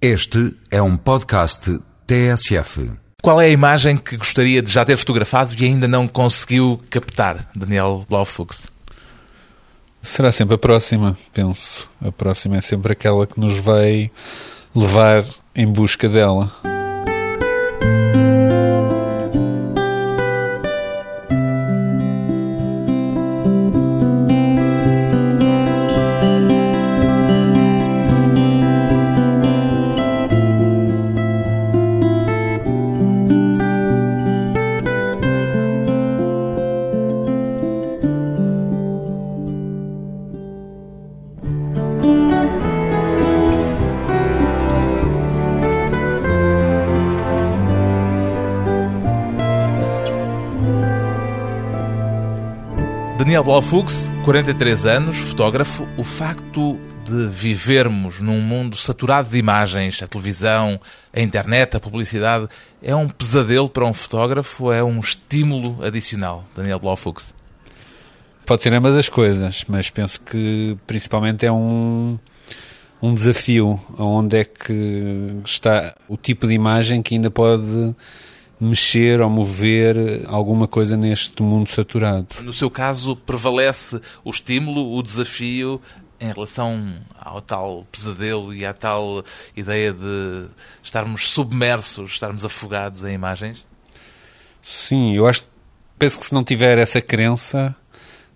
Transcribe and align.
Este 0.00 0.54
é 0.70 0.82
um 0.82 0.94
podcast 0.94 1.80
TSF. 2.06 2.92
Qual 3.22 3.40
é 3.40 3.46
a 3.46 3.50
imagem 3.50 3.96
que 3.96 4.18
gostaria 4.18 4.60
de 4.60 4.70
já 4.70 4.84
ter 4.84 4.94
fotografado 4.94 5.54
e 5.58 5.64
ainda 5.64 5.88
não 5.88 6.06
conseguiu 6.06 6.82
captar, 6.90 7.48
Daniel 7.56 8.04
Blaufux? 8.06 8.66
Será 10.02 10.30
sempre 10.30 10.56
a 10.56 10.58
próxima, 10.58 11.16
penso. 11.32 11.88
A 11.98 12.12
próxima 12.12 12.58
é 12.58 12.60
sempre 12.60 12.92
aquela 12.92 13.26
que 13.26 13.40
nos 13.40 13.56
vai 13.58 14.10
levar 14.74 15.24
em 15.54 15.66
busca 15.66 16.10
dela. 16.10 16.52
Daniel 53.46 53.60
Blaufux, 53.62 54.10
43 54.24 54.86
anos, 54.86 55.18
fotógrafo. 55.18 55.86
O 55.96 56.02
facto 56.02 56.76
de 57.04 57.28
vivermos 57.28 58.20
num 58.20 58.40
mundo 58.40 58.76
saturado 58.76 59.28
de 59.28 59.38
imagens, 59.38 60.02
a 60.02 60.08
televisão, 60.08 60.80
a 61.12 61.20
internet, 61.20 61.76
a 61.76 61.80
publicidade, 61.80 62.48
é 62.82 62.92
um 62.92 63.08
pesadelo 63.08 63.70
para 63.70 63.86
um 63.86 63.94
fotógrafo 63.94 64.72
é 64.72 64.82
um 64.82 64.98
estímulo 64.98 65.84
adicional, 65.84 66.44
Daniel 66.56 66.80
Blaufux? 66.80 67.32
Pode 68.44 68.64
ser 68.64 68.74
ambas 68.74 68.96
as 68.96 69.08
coisas, 69.08 69.64
mas 69.68 69.90
penso 69.90 70.20
que 70.22 70.76
principalmente 70.84 71.46
é 71.46 71.52
um, 71.52 72.18
um 73.00 73.14
desafio. 73.14 73.80
Onde 73.96 74.38
é 74.38 74.44
que 74.44 75.36
está 75.44 75.94
o 76.08 76.16
tipo 76.16 76.48
de 76.48 76.52
imagem 76.52 77.00
que 77.00 77.14
ainda 77.14 77.30
pode 77.30 77.94
mexer 78.60 79.20
ou 79.20 79.28
mover 79.28 79.96
alguma 80.26 80.66
coisa 80.66 80.96
neste 80.96 81.42
mundo 81.42 81.68
saturado. 81.68 82.26
No 82.42 82.52
seu 82.52 82.70
caso, 82.70 83.14
prevalece 83.14 84.00
o 84.24 84.30
estímulo, 84.30 84.96
o 84.96 85.02
desafio 85.02 85.80
em 86.18 86.32
relação 86.32 86.94
ao 87.18 87.40
tal 87.40 87.86
pesadelo 87.92 88.54
e 88.54 88.64
à 88.64 88.72
tal 88.72 89.24
ideia 89.54 89.92
de 89.92 90.46
estarmos 90.82 91.28
submersos, 91.28 92.12
estarmos 92.12 92.44
afogados 92.44 93.04
em 93.04 93.14
imagens? 93.14 93.66
Sim, 94.62 95.14
eu 95.14 95.26
acho, 95.26 95.44
penso 95.98 96.18
que 96.18 96.26
se 96.26 96.34
não 96.34 96.42
tiver 96.42 96.78
essa 96.78 97.00
crença, 97.00 97.74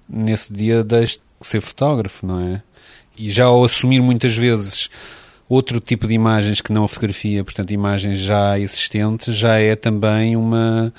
nesse 0.08 0.52
dia 0.52 0.84
deixo 0.84 1.18
de 1.40 1.46
ser 1.46 1.60
fotógrafo, 1.60 2.26
não 2.26 2.40
é? 2.40 2.62
E 3.16 3.28
já 3.28 3.46
ao 3.46 3.64
assumir 3.64 4.00
muitas 4.00 4.36
vezes 4.36 4.90
outro 5.50 5.80
tipo 5.80 6.06
de 6.06 6.14
imagens 6.14 6.60
que 6.60 6.72
não 6.72 6.84
a 6.84 6.88
fotografia, 6.88 7.42
portanto, 7.42 7.72
imagens 7.72 8.20
já 8.20 8.56
existentes, 8.56 9.34
já 9.34 9.58
é 9.58 9.74
também 9.74 10.36
uma, 10.36 10.94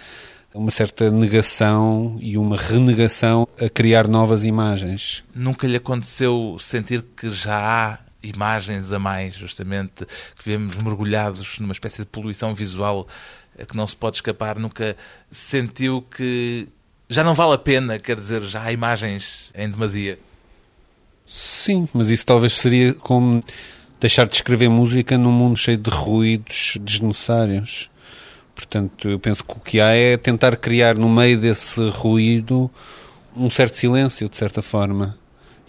uma 0.53 0.69
certa 0.69 1.09
negação 1.09 2.17
e 2.19 2.37
uma 2.37 2.57
renegação 2.57 3.47
a 3.57 3.69
criar 3.69 4.09
novas 4.09 4.43
imagens. 4.43 5.23
Nunca 5.33 5.65
lhe 5.65 5.77
aconteceu 5.77 6.57
sentir 6.59 7.01
que 7.15 7.29
já 7.31 7.57
há 7.57 7.99
imagens 8.21 8.91
a 8.91 8.99
mais, 8.99 9.35
justamente, 9.35 10.05
que 10.05 10.43
vemos 10.43 10.75
mergulhados 10.75 11.57
numa 11.57 11.71
espécie 11.71 11.99
de 11.99 12.07
poluição 12.07 12.53
visual 12.53 13.07
que 13.67 13.75
não 13.75 13.87
se 13.87 13.95
pode 13.95 14.17
escapar? 14.17 14.59
Nunca 14.59 14.97
sentiu 15.31 16.01
que 16.01 16.67
já 17.09 17.23
não 17.23 17.33
vale 17.33 17.53
a 17.53 17.57
pena, 17.57 17.97
quer 17.99 18.17
dizer, 18.17 18.43
já 18.43 18.63
há 18.63 18.71
imagens 18.71 19.49
em 19.55 19.69
demasia? 19.69 20.19
Sim, 21.25 21.87
mas 21.93 22.09
isso 22.09 22.25
talvez 22.25 22.53
seria 22.53 22.93
como 22.93 23.41
deixar 24.01 24.27
de 24.27 24.35
escrever 24.35 24.67
música 24.67 25.15
num 25.15 25.31
mundo 25.31 25.55
cheio 25.55 25.77
de 25.77 25.91
ruídos 25.91 26.77
desnecessários. 26.81 27.91
Portanto, 28.55 29.07
eu 29.07 29.19
penso 29.19 29.45
que 29.45 29.53
o 29.53 29.59
que 29.59 29.79
há 29.79 29.95
é 29.95 30.17
tentar 30.17 30.57
criar 30.57 30.97
no 30.97 31.07
meio 31.07 31.39
desse 31.39 31.79
ruído 31.89 32.69
um 33.37 33.49
certo 33.49 33.77
silêncio, 33.77 34.27
de 34.27 34.35
certa 34.35 34.61
forma, 34.61 35.15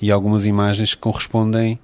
e 0.00 0.10
algumas 0.10 0.46
imagens 0.46 0.94
que 0.94 1.00
correspondem, 1.02 1.78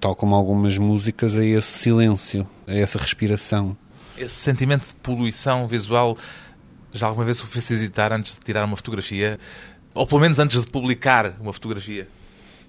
tal 0.00 0.16
como 0.16 0.34
algumas 0.34 0.76
músicas, 0.76 1.36
a 1.36 1.44
esse 1.44 1.70
silêncio, 1.70 2.46
a 2.66 2.74
essa 2.74 2.98
respiração. 2.98 3.76
Esse 4.18 4.34
sentimento 4.34 4.84
de 4.84 4.94
poluição 4.96 5.68
visual 5.68 6.18
já 6.92 7.06
alguma 7.06 7.24
vez 7.24 7.40
o 7.40 7.46
fez 7.46 7.70
hesitar 7.70 8.12
antes 8.12 8.34
de 8.34 8.40
tirar 8.40 8.64
uma 8.64 8.76
fotografia? 8.76 9.38
Ou 9.94 10.06
pelo 10.06 10.20
menos 10.20 10.40
antes 10.40 10.60
de 10.60 10.66
publicar 10.66 11.36
uma 11.40 11.52
fotografia? 11.52 12.08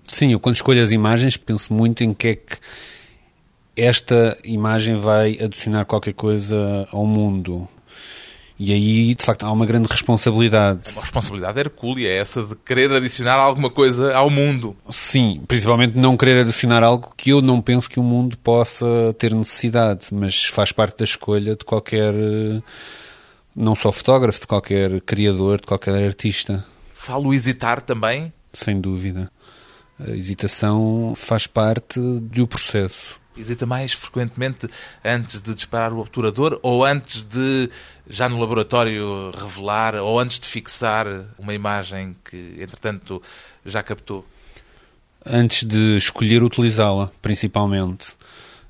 Sim, 0.07 0.31
eu 0.31 0.39
quando 0.39 0.55
escolho 0.55 0.81
as 0.81 0.91
imagens 0.91 1.37
penso 1.37 1.73
muito 1.73 2.03
em 2.03 2.13
que 2.13 2.27
é 2.27 2.35
que 2.35 2.57
esta 3.79 4.37
imagem 4.43 4.95
vai 4.95 5.37
adicionar 5.41 5.85
qualquer 5.85 6.13
coisa 6.13 6.87
ao 6.91 7.05
mundo. 7.05 7.67
E 8.61 8.73
aí, 8.73 9.15
de 9.15 9.23
facto, 9.23 9.45
há 9.45 9.51
uma 9.53 9.65
grande 9.65 9.87
responsabilidade. 9.89 10.91
Uma 10.91 11.01
responsabilidade 11.01 11.57
hercúlea, 11.57 12.09
essa 12.09 12.43
de 12.43 12.55
querer 12.57 12.91
adicionar 12.91 13.35
alguma 13.35 13.69
coisa 13.69 14.13
ao 14.13 14.29
mundo. 14.29 14.75
Sim, 14.89 15.41
principalmente 15.47 15.97
não 15.97 16.17
querer 16.17 16.41
adicionar 16.41 16.83
algo 16.83 17.13
que 17.15 17.29
eu 17.29 17.41
não 17.41 17.61
penso 17.61 17.89
que 17.89 18.01
o 18.01 18.03
mundo 18.03 18.37
possa 18.37 18.85
ter 19.17 19.33
necessidade, 19.33 20.07
mas 20.11 20.43
faz 20.45 20.73
parte 20.73 20.97
da 20.97 21.05
escolha 21.05 21.55
de 21.55 21.63
qualquer, 21.63 22.13
não 23.55 23.75
só 23.75 23.93
fotógrafo, 23.93 24.41
de 24.41 24.47
qualquer 24.47 24.99
criador, 25.01 25.61
de 25.61 25.67
qualquer 25.67 25.95
artista. 26.03 26.65
Falo 26.93 27.33
hesitar 27.33 27.79
também? 27.79 28.33
Sem 28.51 28.81
dúvida. 28.81 29.31
A 29.97 30.11
hesitação 30.11 31.13
faz 31.15 31.47
parte 31.47 31.97
do 31.99 32.45
processo. 32.45 33.18
Hesita 33.39 33.65
mais 33.65 33.93
frequentemente 33.93 34.67
antes 35.03 35.41
de 35.41 35.53
disparar 35.53 35.93
o 35.93 35.99
obturador 35.99 36.59
ou 36.61 36.83
antes 36.83 37.23
de, 37.23 37.69
já 38.09 38.27
no 38.27 38.39
laboratório, 38.39 39.31
revelar 39.31 39.95
ou 39.95 40.19
antes 40.19 40.39
de 40.39 40.47
fixar 40.47 41.07
uma 41.37 41.53
imagem 41.53 42.15
que, 42.29 42.55
entretanto, 42.59 43.21
já 43.65 43.81
captou? 43.81 44.25
Antes 45.25 45.63
de 45.63 45.97
escolher 45.97 46.43
utilizá-la, 46.43 47.11
principalmente. 47.21 48.13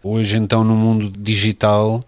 Hoje, 0.03 0.37
então, 0.37 0.63
no 0.63 0.75
mundo 0.75 1.11
digital, 1.17 2.01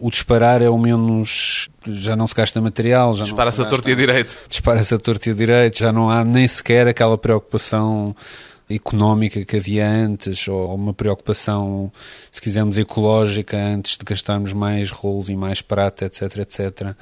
o 0.00 0.10
disparar 0.10 0.62
é 0.62 0.68
o 0.68 0.78
menos. 0.78 1.68
Já 1.86 2.16
não 2.16 2.26
se 2.26 2.34
gasta 2.34 2.60
material. 2.60 3.12
Dispara-se 3.12 3.60
a 3.60 3.66
torta 3.66 3.90
e 3.90 3.92
a 3.92 3.96
direito. 3.96 4.36
Dispara-se 4.48 4.94
a 4.94 4.98
torta 4.98 5.28
e 5.28 5.32
a 5.32 5.34
direito. 5.34 5.78
Já 5.78 5.92
não 5.92 6.08
há 6.10 6.24
nem 6.24 6.48
sequer 6.48 6.88
aquela 6.88 7.18
preocupação 7.18 8.16
económica 8.70 9.44
que 9.44 9.56
havia 9.56 9.88
antes, 9.88 10.46
ou 10.48 10.74
uma 10.74 10.94
preocupação, 10.94 11.92
se 12.30 12.40
quisermos, 12.40 12.78
ecológica 12.78 13.56
antes 13.56 13.96
de 13.96 14.04
gastarmos 14.04 14.52
mais 14.52 14.90
rolos 14.90 15.28
e 15.28 15.36
mais 15.36 15.60
prata, 15.62 16.06
etc, 16.06 16.38
etc. 16.38 16.94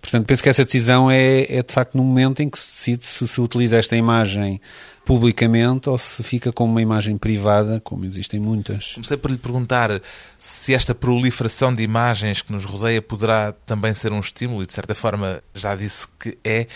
Portanto, 0.00 0.26
penso 0.26 0.42
que 0.42 0.48
essa 0.48 0.64
decisão 0.64 1.10
é, 1.10 1.42
é 1.48 1.62
de 1.62 1.72
facto 1.72 1.96
no 1.96 2.04
momento 2.04 2.40
em 2.40 2.48
que 2.48 2.58
se 2.58 2.96
decide 2.96 3.04
se 3.04 3.26
se 3.26 3.40
utiliza 3.40 3.76
esta 3.76 3.96
imagem 3.96 4.60
publicamente 5.04 5.88
ou 5.88 5.98
se 5.98 6.22
fica 6.22 6.52
como 6.52 6.72
uma 6.72 6.82
imagem 6.82 7.16
privada, 7.16 7.80
como 7.80 8.04
existem 8.04 8.38
muitas. 8.38 8.94
Comecei 8.94 9.16
por 9.16 9.30
lhe 9.30 9.36
perguntar 9.36 10.00
se 10.36 10.74
esta 10.74 10.94
proliferação 10.94 11.74
de 11.74 11.82
imagens 11.82 12.42
que 12.42 12.52
nos 12.52 12.64
rodeia 12.64 13.00
poderá 13.02 13.52
também 13.64 13.94
ser 13.94 14.12
um 14.12 14.20
estímulo, 14.20 14.62
e 14.62 14.66
de 14.66 14.72
certa 14.72 14.94
forma 14.94 15.42
já 15.54 15.74
disse 15.74 16.06
que 16.18 16.38
é. 16.44 16.66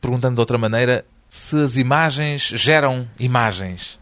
Perguntando 0.00 0.36
de 0.36 0.40
outra 0.40 0.56
maneira, 0.56 1.04
se 1.30 1.56
as 1.62 1.76
imagens 1.76 2.42
geram 2.42 3.08
imagens? 3.18 4.00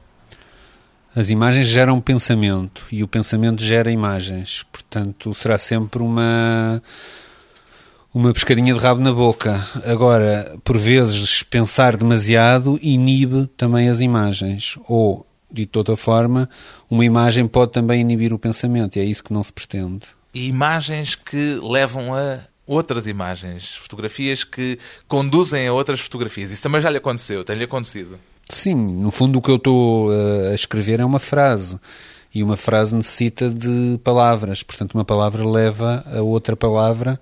As 1.15 1.28
imagens 1.28 1.66
geram 1.66 2.00
pensamento 2.00 2.87
e 2.91 3.05
o 3.05 3.09
pensamento 3.09 3.62
gera 3.62 3.91
imagens. 3.91 4.65
Portanto, 4.72 5.34
será 5.34 5.58
sempre 5.58 6.02
uma 6.02 6.82
uma 8.14 8.32
pescadinha 8.32 8.73
de 8.73 8.81
rabo 8.81 9.02
na 9.02 9.12
boca. 9.12 9.62
Agora, 9.85 10.58
por 10.64 10.79
vezes, 10.79 11.43
pensar 11.43 11.99
demasiado 11.99 12.79
inibe 12.81 13.47
também 13.58 13.91
as 13.91 14.00
imagens. 14.00 14.79
Ou, 14.88 15.26
dito 15.52 15.73
de 15.73 15.79
outra 15.79 15.97
forma, 15.97 16.49
uma 16.88 17.05
imagem 17.05 17.47
pode 17.47 17.73
também 17.73 18.00
inibir 18.00 18.32
o 18.32 18.38
pensamento. 18.38 18.97
E 18.97 19.00
é 19.00 19.05
isso 19.05 19.23
que 19.23 19.35
não 19.35 19.43
se 19.43 19.52
pretende. 19.52 20.06
E 20.32 20.49
imagens 20.49 21.14
que 21.14 21.61
levam 21.62 22.14
a 22.14 22.38
outras 22.69 23.06
imagens, 23.06 23.75
fotografias 23.75 24.44
que 24.44 24.79
conduzem 25.09 25.67
a 25.67 25.73
outras 25.73 25.99
fotografias. 25.99 26.50
Isso 26.50 26.62
também 26.62 26.81
já 26.81 26.91
lhe 26.91 26.99
aconteceu, 26.99 27.43
tem-lhe 27.43 27.65
acontecido? 27.65 28.19
Sim, 28.49 28.76
no 28.76 29.11
fundo 29.11 29.38
o 29.38 29.43
que 29.43 29.50
eu 29.50 29.56
estou 29.56 30.12
eh, 30.12 30.53
a 30.53 30.55
escrever 30.55 31.00
é 31.00 31.05
uma 31.05 31.19
frase. 31.19 31.81
E 32.35 32.43
uma 32.43 32.56
frase 32.56 32.94
necessita 32.94 33.49
de 33.49 33.99
palavras. 34.05 34.62
Portanto, 34.62 34.94
uma 34.94 35.05
palavra 35.05 35.49
leva 35.49 36.05
a 36.15 36.20
outra 36.20 36.55
palavra 36.55 37.19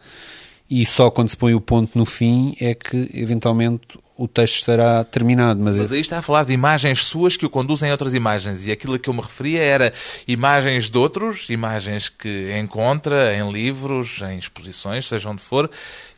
e 0.68 0.84
só 0.84 1.10
quando 1.10 1.28
se 1.28 1.36
põe 1.36 1.54
o 1.54 1.60
ponto 1.60 1.96
no 1.96 2.04
fim 2.04 2.56
é 2.60 2.74
que, 2.74 3.08
eventualmente, 3.14 3.86
o 4.16 4.26
texto 4.26 4.56
estará 4.56 5.04
terminado. 5.04 5.60
Mas, 5.60 5.76
mas 5.76 5.92
aí 5.92 6.00
está 6.00 6.18
a 6.18 6.22
falar 6.22 6.44
de 6.44 6.52
imagens 6.52 7.04
suas 7.04 7.36
que 7.36 7.44
o 7.44 7.50
conduzem 7.50 7.90
a 7.90 7.92
outras 7.92 8.14
imagens. 8.14 8.66
E 8.66 8.72
aquilo 8.72 8.94
a 8.94 8.98
que 8.98 9.08
eu 9.08 9.14
me 9.14 9.20
referia 9.20 9.62
era 9.62 9.92
imagens 10.26 10.90
de 10.90 10.98
outros, 10.98 11.50
imagens 11.50 12.08
que 12.08 12.56
encontra 12.58 13.34
em 13.34 13.50
livros, 13.50 14.20
em 14.22 14.38
exposições, 14.38 15.06
seja 15.06 15.28
onde 15.28 15.42
for, 15.42 15.70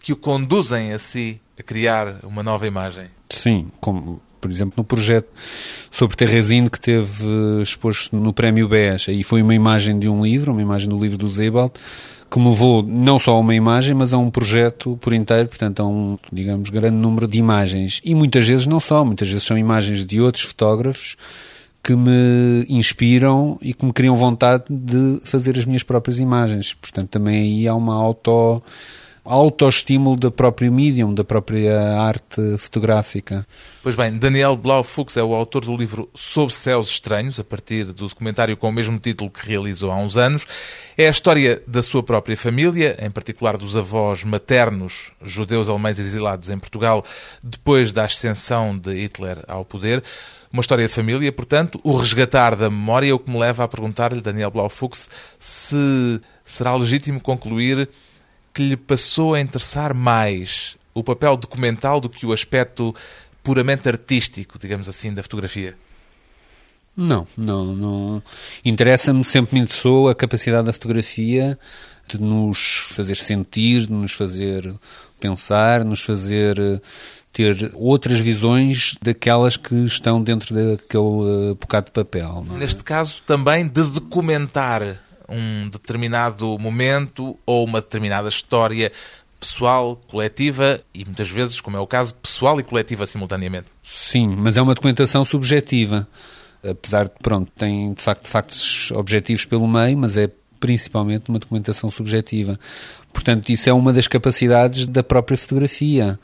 que 0.02 0.12
o 0.12 0.16
conduzem 0.16 0.92
a 0.92 0.98
si 0.98 1.40
a 1.58 1.62
criar 1.62 2.20
uma 2.22 2.42
nova 2.42 2.66
imagem. 2.66 3.06
Sim, 3.30 3.68
como 3.80 4.22
por 4.40 4.50
exemplo, 4.50 4.74
no 4.76 4.84
projeto 4.84 5.28
sobre 5.90 6.16
Terresine 6.16 6.70
que 6.70 6.80
teve 6.80 7.24
exposto 7.60 8.14
no 8.14 8.32
Prémio 8.32 8.68
BES. 8.68 9.08
Aí 9.08 9.24
foi 9.24 9.42
uma 9.42 9.54
imagem 9.54 9.98
de 9.98 10.08
um 10.08 10.22
livro, 10.22 10.52
uma 10.52 10.62
imagem 10.62 10.88
do 10.88 10.98
livro 10.98 11.18
do 11.18 11.28
Zebald, 11.28 11.72
que 12.30 12.38
me 12.38 12.48
levou 12.48 12.82
não 12.82 13.18
só 13.18 13.32
a 13.32 13.38
uma 13.38 13.54
imagem, 13.54 13.94
mas 13.94 14.12
a 14.12 14.18
um 14.18 14.30
projeto 14.30 14.98
por 15.00 15.12
inteiro, 15.12 15.48
portanto, 15.48 15.80
a 15.80 15.86
um, 15.86 16.18
digamos, 16.32 16.70
grande 16.70 16.96
número 16.96 17.26
de 17.26 17.38
imagens. 17.38 18.00
E 18.04 18.14
muitas 18.14 18.46
vezes 18.46 18.66
não 18.66 18.80
só, 18.80 19.04
muitas 19.04 19.28
vezes 19.28 19.44
são 19.44 19.56
imagens 19.56 20.04
de 20.04 20.20
outros 20.20 20.44
fotógrafos 20.44 21.16
que 21.82 21.94
me 21.94 22.66
inspiram 22.68 23.58
e 23.62 23.72
que 23.72 23.84
me 23.84 23.92
criam 23.92 24.14
vontade 24.14 24.64
de 24.68 25.20
fazer 25.24 25.56
as 25.56 25.64
minas 25.64 25.82
próprias 25.82 26.18
imagens. 26.18 26.74
Portanto, 26.74 27.08
também 27.08 27.40
aí 27.40 27.68
há 27.68 27.74
uma 27.74 27.94
auto 27.94 28.62
autoestímulo 29.24 30.16
da 30.16 30.30
própria 30.30 30.70
medium, 30.70 31.12
da 31.12 31.24
própria 31.24 32.00
arte 32.00 32.58
fotográfica. 32.58 33.46
Pois 33.82 33.94
bem, 33.94 34.18
Daniel 34.18 34.56
Blau 34.56 34.82
Fuchs 34.84 35.16
é 35.16 35.22
o 35.22 35.34
autor 35.34 35.64
do 35.64 35.76
livro 35.76 36.08
Sob 36.14 36.52
Céus 36.52 36.88
Estranhos, 36.88 37.38
a 37.38 37.44
partir 37.44 37.84
do 37.84 38.08
documentário 38.08 38.56
com 38.56 38.68
o 38.68 38.72
mesmo 38.72 38.98
título 38.98 39.30
que 39.30 39.46
realizou 39.46 39.90
há 39.90 39.96
uns 39.96 40.16
anos. 40.16 40.46
É 40.96 41.06
a 41.06 41.10
história 41.10 41.62
da 41.66 41.82
sua 41.82 42.02
própria 42.02 42.36
família, 42.36 42.96
em 43.00 43.10
particular 43.10 43.56
dos 43.56 43.76
avós 43.76 44.24
maternos 44.24 45.12
judeus 45.22 45.68
alemães 45.68 45.98
exilados 45.98 46.50
em 46.50 46.58
Portugal 46.58 47.04
depois 47.42 47.92
da 47.92 48.04
ascensão 48.04 48.76
de 48.76 48.94
Hitler 48.94 49.44
ao 49.46 49.64
poder. 49.64 50.02
Uma 50.50 50.60
história 50.60 50.86
de 50.86 50.92
família, 50.92 51.30
portanto, 51.30 51.78
o 51.84 51.96
resgatar 51.96 52.56
da 52.56 52.70
memória, 52.70 53.14
o 53.14 53.18
que 53.18 53.30
me 53.30 53.38
leva 53.38 53.64
a 53.64 53.68
perguntar-lhe, 53.68 54.22
Daniel 54.22 54.50
Blau 54.50 54.68
Fuchs, 54.70 55.08
se 55.38 56.20
será 56.42 56.74
legítimo 56.74 57.20
concluir 57.20 57.88
que 58.58 58.68
lhe 58.68 58.76
passou 58.76 59.34
a 59.34 59.40
interessar 59.40 59.94
mais 59.94 60.76
o 60.92 61.04
papel 61.04 61.36
documental 61.36 62.00
do 62.00 62.08
que 62.08 62.26
o 62.26 62.32
aspecto 62.32 62.92
puramente 63.40 63.88
artístico, 63.88 64.58
digamos 64.58 64.88
assim, 64.88 65.14
da 65.14 65.22
fotografia? 65.22 65.76
Não, 66.96 67.24
não, 67.36 67.66
não. 67.66 68.22
Interessa-me, 68.64 69.22
sempre 69.22 69.54
me 69.54 69.60
interessou 69.60 70.08
a 70.08 70.14
capacidade 70.14 70.66
da 70.66 70.72
fotografia 70.72 71.56
de 72.08 72.20
nos 72.20 72.78
fazer 72.96 73.14
sentir, 73.14 73.86
de 73.86 73.92
nos 73.92 74.10
fazer 74.10 74.74
pensar, 75.20 75.84
nos 75.84 76.00
fazer 76.00 76.58
eh, 76.58 76.80
ter 77.32 77.70
outras 77.74 78.18
visões 78.18 78.96
daquelas 79.00 79.56
que 79.56 79.76
estão 79.84 80.20
dentro 80.20 80.52
daquele 80.52 81.52
eh, 81.52 81.54
bocado 81.54 81.86
de 81.86 81.92
papel. 81.92 82.44
É? 82.52 82.58
Neste 82.58 82.82
caso, 82.82 83.22
também 83.24 83.68
de 83.68 83.84
documentar 83.84 84.98
um 85.28 85.68
determinado 85.68 86.58
momento 86.58 87.38
ou 87.44 87.64
uma 87.64 87.80
determinada 87.80 88.28
história 88.28 88.90
pessoal, 89.38 90.00
coletiva 90.08 90.80
e 90.92 91.04
muitas 91.04 91.30
vezes, 91.30 91.60
como 91.60 91.76
é 91.76 91.80
o 91.80 91.86
caso, 91.86 92.14
pessoal 92.14 92.58
e 92.58 92.62
coletiva 92.62 93.06
simultaneamente. 93.06 93.66
Sim, 93.82 94.28
mas 94.28 94.56
é 94.56 94.62
uma 94.62 94.74
documentação 94.74 95.24
subjetiva. 95.24 96.08
Apesar 96.62 97.04
de, 97.04 97.14
pronto, 97.22 97.50
tem 97.56 97.92
de 97.92 98.02
facto 98.02 98.26
factos 98.26 98.90
objetivos 98.90 99.44
pelo 99.44 99.68
meio, 99.68 99.96
mas 99.96 100.16
é 100.16 100.28
principalmente 100.58 101.28
uma 101.28 101.38
documentação 101.38 101.88
subjetiva. 101.88 102.58
Portanto, 103.12 103.50
isso 103.50 103.68
é 103.68 103.72
uma 103.72 103.92
das 103.92 104.08
capacidades 104.08 104.86
da 104.86 105.02
própria 105.02 105.36
fotografia. 105.38 106.18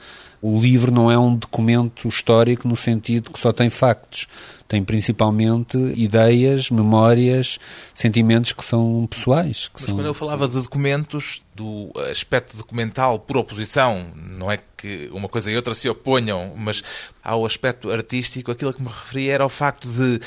O 0.46 0.60
livro 0.60 0.92
não 0.92 1.10
é 1.10 1.18
um 1.18 1.34
documento 1.34 2.06
histórico 2.06 2.68
no 2.68 2.76
sentido 2.76 3.30
que 3.30 3.38
só 3.38 3.50
tem 3.50 3.70
factos. 3.70 4.28
Tem 4.68 4.84
principalmente 4.84 5.78
ideias, 5.96 6.70
memórias, 6.70 7.58
sentimentos 7.94 8.52
que 8.52 8.62
são 8.62 9.08
pessoais. 9.08 9.68
Que 9.68 9.80
Mas 9.80 9.88
são... 9.88 9.96
quando 9.96 10.06
eu 10.06 10.12
falava 10.12 10.46
de 10.46 10.52
documentos, 10.52 11.42
do 11.54 11.90
aspecto 12.10 12.58
documental 12.58 13.18
por 13.18 13.38
oposição, 13.38 14.08
não 14.14 14.52
é 14.52 14.58
que 14.76 15.08
uma 15.14 15.30
coisa 15.30 15.50
e 15.50 15.56
outra 15.56 15.72
se 15.72 15.88
oponham, 15.88 16.52
mas 16.54 16.84
ao 17.22 17.46
aspecto 17.46 17.90
artístico, 17.90 18.50
aquilo 18.50 18.74
que 18.74 18.82
me 18.82 18.88
referia 18.88 19.32
era 19.32 19.44
ao 19.44 19.48
facto 19.48 19.88
de, 19.88 20.20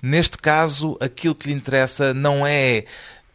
neste 0.00 0.38
caso, 0.38 0.96
aquilo 1.00 1.34
que 1.34 1.48
lhe 1.48 1.54
interessa 1.54 2.14
não 2.14 2.46
é 2.46 2.84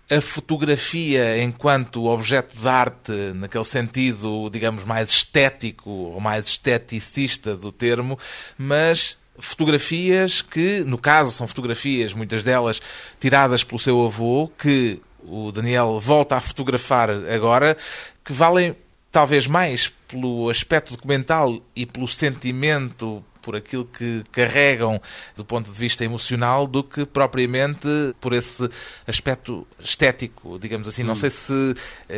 a 0.09 0.19
fotografia 0.21 1.41
enquanto 1.41 2.05
objeto 2.05 2.57
de 2.57 2.67
arte, 2.67 3.11
naquele 3.35 3.63
sentido, 3.63 4.49
digamos, 4.51 4.83
mais 4.83 5.09
estético 5.09 5.89
ou 5.89 6.19
mais 6.19 6.47
esteticista 6.47 7.55
do 7.55 7.71
termo, 7.71 8.17
mas 8.57 9.17
fotografias 9.37 10.41
que, 10.41 10.83
no 10.83 10.97
caso, 10.97 11.31
são 11.31 11.47
fotografias, 11.47 12.13
muitas 12.13 12.43
delas 12.43 12.81
tiradas 13.19 13.63
pelo 13.63 13.79
seu 13.79 14.03
avô, 14.03 14.51
que 14.57 14.99
o 15.23 15.51
Daniel 15.51 15.99
volta 15.99 16.35
a 16.35 16.41
fotografar 16.41 17.09
agora, 17.09 17.77
que 18.25 18.33
valem 18.33 18.75
talvez 19.11 19.47
mais 19.47 19.91
pelo 20.07 20.49
aspecto 20.49 20.93
documental 20.95 21.61
e 21.75 21.85
pelo 21.85 22.07
sentimento 22.07 23.23
por 23.49 23.55
aquilo 23.55 23.83
que 23.83 24.23
carregam 24.31 25.01
do 25.35 25.43
ponto 25.43 25.71
de 25.71 25.75
vista 25.75 26.05
emocional 26.05 26.67
do 26.67 26.83
que 26.83 27.03
propriamente 27.03 27.87
por 28.21 28.31
esse 28.31 28.69
aspecto 29.07 29.65
estético, 29.83 30.59
digamos 30.59 30.87
assim. 30.87 31.01
Hum. 31.01 31.07
Não 31.07 31.15
sei 31.15 31.31
se 31.31 31.73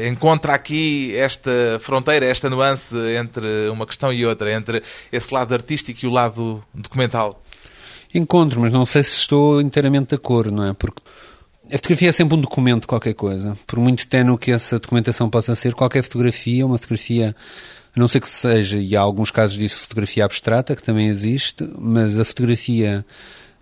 encontra 0.10 0.54
aqui 0.54 1.16
esta 1.16 1.80
fronteira, 1.80 2.26
esta 2.26 2.50
nuance 2.50 2.94
entre 3.18 3.70
uma 3.70 3.86
questão 3.86 4.12
e 4.12 4.26
outra, 4.26 4.54
entre 4.54 4.84
esse 5.10 5.34
lado 5.34 5.54
artístico 5.54 6.02
e 6.04 6.08
o 6.08 6.12
lado 6.12 6.62
documental. 6.74 7.42
Encontro, 8.14 8.60
mas 8.60 8.74
não 8.74 8.84
sei 8.84 9.02
se 9.02 9.16
estou 9.16 9.62
inteiramente 9.62 10.10
de 10.10 10.16
acordo, 10.16 10.52
não 10.52 10.66
é? 10.66 10.74
Porque 10.74 11.02
a 11.70 11.78
fotografia 11.78 12.10
é 12.10 12.12
sempre 12.12 12.36
um 12.36 12.42
documento 12.42 12.82
de 12.82 12.88
qualquer 12.88 13.14
coisa. 13.14 13.58
Por 13.66 13.80
muito 13.80 14.06
tenue 14.06 14.38
que 14.38 14.52
essa 14.52 14.78
documentação 14.78 15.30
possa 15.30 15.56
ser, 15.56 15.74
qualquer 15.76 16.04
fotografia, 16.04 16.66
uma 16.66 16.78
fotografia 16.78 17.34
a 17.96 18.00
não 18.00 18.08
ser 18.08 18.22
que 18.22 18.30
seja, 18.30 18.78
e 18.78 18.96
há 18.96 19.02
alguns 19.02 19.32
casos 19.32 19.58
disso, 19.58 19.78
fotografia 19.78 20.26
abstrata, 20.26 20.76
que 20.76 20.84
também 20.84 21.08
existe, 21.08 21.70
mas 21.78 22.18
a 22.18 22.24
fotografia 22.24 23.06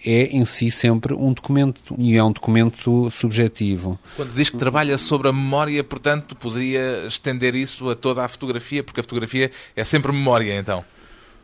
é 0.05 0.23
em 0.27 0.45
si 0.45 0.71
sempre 0.71 1.13
um 1.13 1.33
documento 1.33 1.95
e 1.97 2.15
é 2.15 2.23
um 2.23 2.31
documento 2.31 3.09
subjetivo. 3.11 3.99
Quando 4.15 4.33
diz 4.33 4.49
que 4.49 4.57
trabalha 4.57 4.97
sobre 4.97 5.27
a 5.27 5.33
memória, 5.33 5.83
portanto, 5.83 6.35
poderia 6.35 7.05
estender 7.05 7.55
isso 7.55 7.89
a 7.89 7.95
toda 7.95 8.23
a 8.23 8.27
fotografia, 8.27 8.83
porque 8.83 8.99
a 8.99 9.03
fotografia 9.03 9.51
é 9.75 9.83
sempre 9.83 10.11
memória, 10.11 10.57
então. 10.57 10.85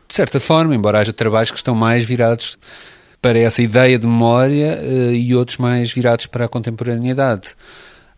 De 0.08 0.14
certa 0.14 0.38
forma, 0.38 0.74
embora 0.74 1.00
haja 1.00 1.12
trabalhos 1.12 1.50
que 1.50 1.56
estão 1.56 1.74
mais 1.74 2.04
virados 2.04 2.56
para 3.20 3.38
essa 3.38 3.62
ideia 3.62 3.98
de 3.98 4.06
memória 4.06 4.78
eh, 4.80 5.12
e 5.14 5.34
outros 5.34 5.58
mais 5.58 5.92
virados 5.92 6.26
para 6.26 6.44
a 6.44 6.48
contemporaneidade. 6.48 7.56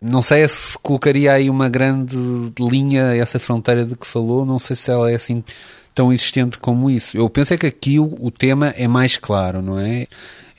Não 0.01 0.21
sei 0.21 0.47
se 0.47 0.77
colocaria 0.79 1.33
aí 1.33 1.49
uma 1.49 1.67
grande 1.67 2.15
linha, 2.59 3.15
essa 3.15 3.37
fronteira 3.37 3.85
de 3.85 3.95
que 3.95 4.07
falou, 4.07 4.45
não 4.45 4.57
sei 4.57 4.75
se 4.75 4.89
ela 4.89 5.11
é 5.11 5.15
assim 5.15 5.43
tão 5.93 6.13
existente 6.13 6.57
como 6.57 6.89
isso. 6.89 7.17
Eu 7.17 7.29
penso 7.29 7.53
é 7.53 7.57
que 7.57 7.67
aqui 7.67 7.99
o, 7.99 8.15
o 8.19 8.31
tema 8.31 8.69
é 8.77 8.87
mais 8.87 9.17
claro, 9.17 9.61
não 9.61 9.79
é? 9.79 10.07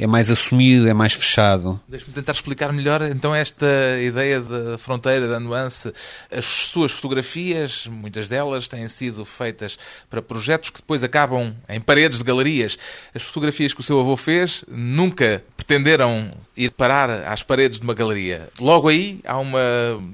é 0.00 0.06
mais 0.06 0.30
assumido, 0.30 0.88
é 0.88 0.94
mais 0.94 1.12
fechado. 1.12 1.78
Deixe-me 1.86 2.14
tentar 2.14 2.32
explicar 2.32 2.72
melhor 2.72 3.02
então 3.02 3.34
esta 3.34 3.66
ideia 4.00 4.40
da 4.40 4.78
fronteira, 4.78 5.28
da 5.28 5.38
nuance. 5.38 5.92
As 6.30 6.46
suas 6.46 6.90
fotografias, 6.90 7.86
muitas 7.86 8.26
delas 8.26 8.66
têm 8.66 8.88
sido 8.88 9.26
feitas 9.26 9.78
para 10.08 10.22
projetos 10.22 10.70
que 10.70 10.80
depois 10.80 11.04
acabam 11.04 11.54
em 11.68 11.78
paredes 11.78 12.16
de 12.16 12.24
galerias. 12.24 12.78
As 13.14 13.22
fotografias 13.22 13.74
que 13.74 13.80
o 13.80 13.84
seu 13.84 14.00
avô 14.00 14.16
fez 14.16 14.64
nunca 14.66 15.44
pretenderam 15.54 16.32
ir 16.64 16.70
parar 16.70 17.10
às 17.26 17.42
paredes 17.42 17.78
de 17.78 17.84
uma 17.84 17.94
galeria. 17.94 18.48
Logo 18.60 18.88
aí 18.88 19.20
há 19.24 19.38
uma 19.38 19.60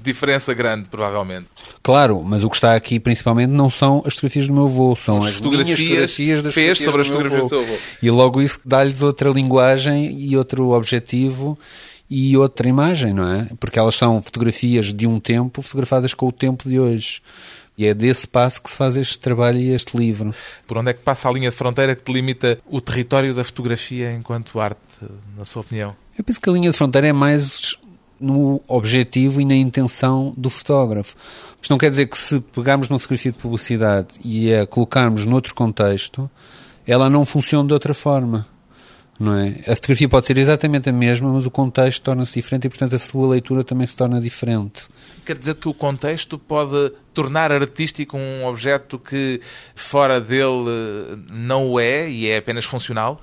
diferença 0.01 0.53
grande, 0.53 0.87
provavelmente. 0.89 1.47
Claro, 1.83 2.23
mas 2.23 2.43
o 2.43 2.49
que 2.49 2.55
está 2.55 2.75
aqui 2.75 2.99
principalmente 2.99 3.51
não 3.51 3.69
são 3.69 4.01
as 4.05 4.13
fotografias 4.13 4.47
do 4.47 4.53
meu 4.53 4.65
avô, 4.65 4.95
são 4.95 5.17
as, 5.17 5.27
as 5.27 5.35
fotografias, 5.35 5.79
fotografias 5.79 6.43
das 6.43 6.53
fez 6.53 6.81
sobre 6.81 7.01
as 7.01 7.07
fotografias 7.07 7.43
do 7.43 7.49
seu 7.49 7.59
avô. 7.61 7.73
E 8.01 8.09
logo 8.09 8.41
isso 8.41 8.59
dá-lhes 8.65 9.01
outra 9.01 9.29
linguagem 9.29 10.19
e 10.19 10.37
outro 10.37 10.69
objetivo 10.69 11.57
e 12.09 12.37
outra 12.37 12.67
imagem, 12.67 13.13
não 13.13 13.29
é? 13.29 13.47
Porque 13.59 13.77
elas 13.77 13.95
são 13.95 14.21
fotografias 14.21 14.93
de 14.93 15.05
um 15.05 15.19
tempo 15.19 15.61
fotografadas 15.61 16.13
com 16.13 16.27
o 16.27 16.31
tempo 16.31 16.69
de 16.69 16.79
hoje. 16.79 17.21
E 17.77 17.85
é 17.85 17.93
desse 17.93 18.27
passo 18.27 18.61
que 18.61 18.71
se 18.71 18.75
faz 18.75 18.97
este 18.97 19.19
trabalho 19.19 19.59
e 19.59 19.69
este 19.69 19.95
livro. 19.95 20.33
Por 20.65 20.79
onde 20.79 20.89
é 20.89 20.93
que 20.93 21.01
passa 21.01 21.29
a 21.29 21.31
linha 21.31 21.49
de 21.51 21.55
fronteira 21.55 21.95
que 21.95 22.03
delimita 22.03 22.57
o 22.65 22.81
território 22.81 23.35
da 23.35 23.43
fotografia 23.43 24.11
enquanto 24.13 24.59
arte, 24.59 24.79
na 25.37 25.45
sua 25.45 25.61
opinião? 25.61 25.95
Eu 26.17 26.23
penso 26.23 26.41
que 26.41 26.49
a 26.49 26.53
linha 26.53 26.71
de 26.71 26.77
fronteira 26.77 27.07
é 27.07 27.13
mais 27.13 27.77
no 28.19 28.61
objetivo 28.67 29.39
e 29.39 29.45
na 29.45 29.53
intenção 29.55 30.33
do 30.35 30.49
fotógrafo. 30.49 31.15
Isto 31.61 31.69
não 31.69 31.77
quer 31.77 31.89
dizer 31.89 32.07
que 32.07 32.17
se 32.17 32.39
pegarmos 32.39 32.89
uma 32.89 32.97
fotografia 32.97 33.31
de 33.31 33.37
publicidade 33.37 34.07
e 34.23 34.53
a 34.53 34.65
colocarmos 34.65 35.25
noutro 35.27 35.53
contexto, 35.53 36.29
ela 36.85 37.09
não 37.09 37.23
funciona 37.23 37.67
de 37.67 37.73
outra 37.73 37.93
forma 37.93 38.47
Não 39.19 39.33
é? 39.35 39.55
A 39.67 39.75
fotografia 39.75 40.09
pode 40.09 40.25
ser 40.25 40.37
exatamente 40.37 40.89
a 40.89 40.93
mesma, 40.93 41.31
mas 41.31 41.45
o 41.45 41.51
contexto 41.51 42.01
torna-se 42.01 42.33
diferente 42.33 42.65
e, 42.65 42.69
portanto, 42.69 42.95
a 42.95 42.99
sua 42.99 43.27
leitura 43.27 43.63
também 43.63 43.85
se 43.85 43.95
torna 43.95 44.19
diferente. 44.21 44.87
Quer 45.25 45.37
dizer 45.37 45.55
que 45.55 45.67
o 45.67 45.73
contexto 45.73 46.39
pode 46.39 46.91
tornar 47.13 47.51
artístico 47.51 48.17
um 48.17 48.45
objeto 48.45 48.97
que 48.97 49.41
fora 49.75 50.19
dele 50.21 51.19
não 51.31 51.69
o 51.69 51.79
é 51.79 52.09
e 52.09 52.27
é 52.27 52.37
apenas 52.37 52.65
funcional? 52.65 53.21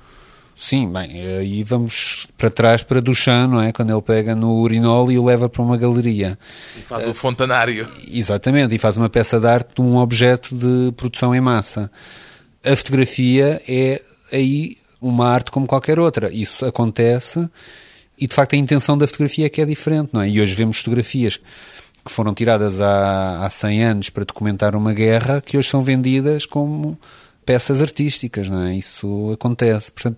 Sim, 0.55 0.89
bem, 0.89 1.21
aí 1.37 1.63
vamos 1.63 2.27
para 2.37 2.49
trás 2.49 2.81
para 2.81 3.01
Duchamp, 3.01 3.51
não 3.51 3.61
é? 3.61 3.73
Quando 3.73 3.91
ele 3.91 4.01
pega 4.01 4.33
no 4.33 4.53
urinol 4.61 5.11
e 5.11 5.19
o 5.19 5.25
leva 5.25 5.49
para 5.49 5.61
uma 5.61 5.75
galeria. 5.75 6.39
E 6.77 6.81
faz 6.81 7.05
o 7.05 7.13
fontanário. 7.13 7.85
Exatamente, 8.09 8.73
e 8.73 8.77
faz 8.77 8.95
uma 8.95 9.09
peça 9.09 9.37
de 9.37 9.47
arte 9.47 9.75
de 9.75 9.81
um 9.81 9.97
objeto 9.97 10.55
de 10.55 10.93
produção 10.93 11.35
em 11.35 11.41
massa. 11.41 11.91
A 12.63 12.73
fotografia 12.73 13.61
é 13.67 14.01
aí 14.31 14.77
uma 15.01 15.27
arte 15.27 15.51
como 15.51 15.67
qualquer 15.67 15.99
outra. 15.99 16.33
Isso 16.33 16.65
acontece 16.65 17.49
e, 18.17 18.25
de 18.25 18.33
facto, 18.33 18.53
a 18.53 18.57
intenção 18.57 18.97
da 18.97 19.07
fotografia 19.07 19.47
é 19.47 19.49
que 19.49 19.61
é 19.61 19.65
diferente, 19.65 20.11
não 20.13 20.21
é? 20.21 20.29
E 20.29 20.39
hoje 20.39 20.55
vemos 20.55 20.77
fotografias 20.77 21.37
que 21.37 22.11
foram 22.11 22.33
tiradas 22.33 22.79
há, 22.79 23.45
há 23.45 23.49
100 23.49 23.83
anos 23.83 24.09
para 24.09 24.23
documentar 24.23 24.75
uma 24.75 24.93
guerra 24.93 25.41
que 25.41 25.57
hoje 25.57 25.69
são 25.69 25.81
vendidas 25.81 26.45
como 26.45 26.97
peças 27.45 27.81
artísticas, 27.81 28.49
não 28.49 28.63
é? 28.63 28.75
Isso 28.75 29.31
acontece. 29.33 29.91
Portanto, 29.91 30.17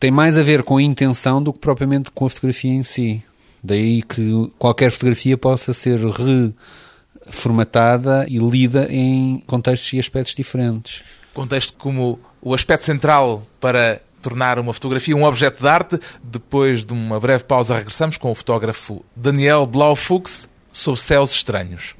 tem 0.00 0.10
mais 0.10 0.36
a 0.36 0.42
ver 0.42 0.62
com 0.62 0.76
a 0.76 0.82
intenção 0.82 1.42
do 1.42 1.52
que 1.52 1.58
propriamente 1.58 2.10
com 2.10 2.26
a 2.26 2.30
fotografia 2.30 2.72
em 2.72 2.82
si. 2.82 3.22
Daí 3.62 4.02
que 4.02 4.50
qualquer 4.58 4.90
fotografia 4.90 5.38
possa 5.38 5.72
ser 5.72 5.98
reformatada 7.26 8.26
e 8.28 8.38
lida 8.38 8.86
em 8.90 9.42
contextos 9.46 9.92
e 9.94 9.98
aspectos 9.98 10.34
diferentes. 10.34 11.02
Contexto 11.32 11.74
como 11.78 12.18
o 12.42 12.52
aspecto 12.52 12.84
central 12.84 13.42
para 13.58 14.00
tornar 14.20 14.58
uma 14.58 14.72
fotografia 14.72 15.16
um 15.16 15.24
objeto 15.24 15.60
de 15.62 15.68
arte. 15.68 15.98
Depois 16.22 16.84
de 16.84 16.92
uma 16.92 17.20
breve 17.20 17.44
pausa, 17.44 17.76
regressamos 17.76 18.16
com 18.16 18.30
o 18.30 18.34
fotógrafo 18.34 19.04
Daniel 19.14 19.66
Blaufuchs 19.66 20.48
sob 20.72 20.98
céus 20.98 21.32
estranhos. 21.32 21.94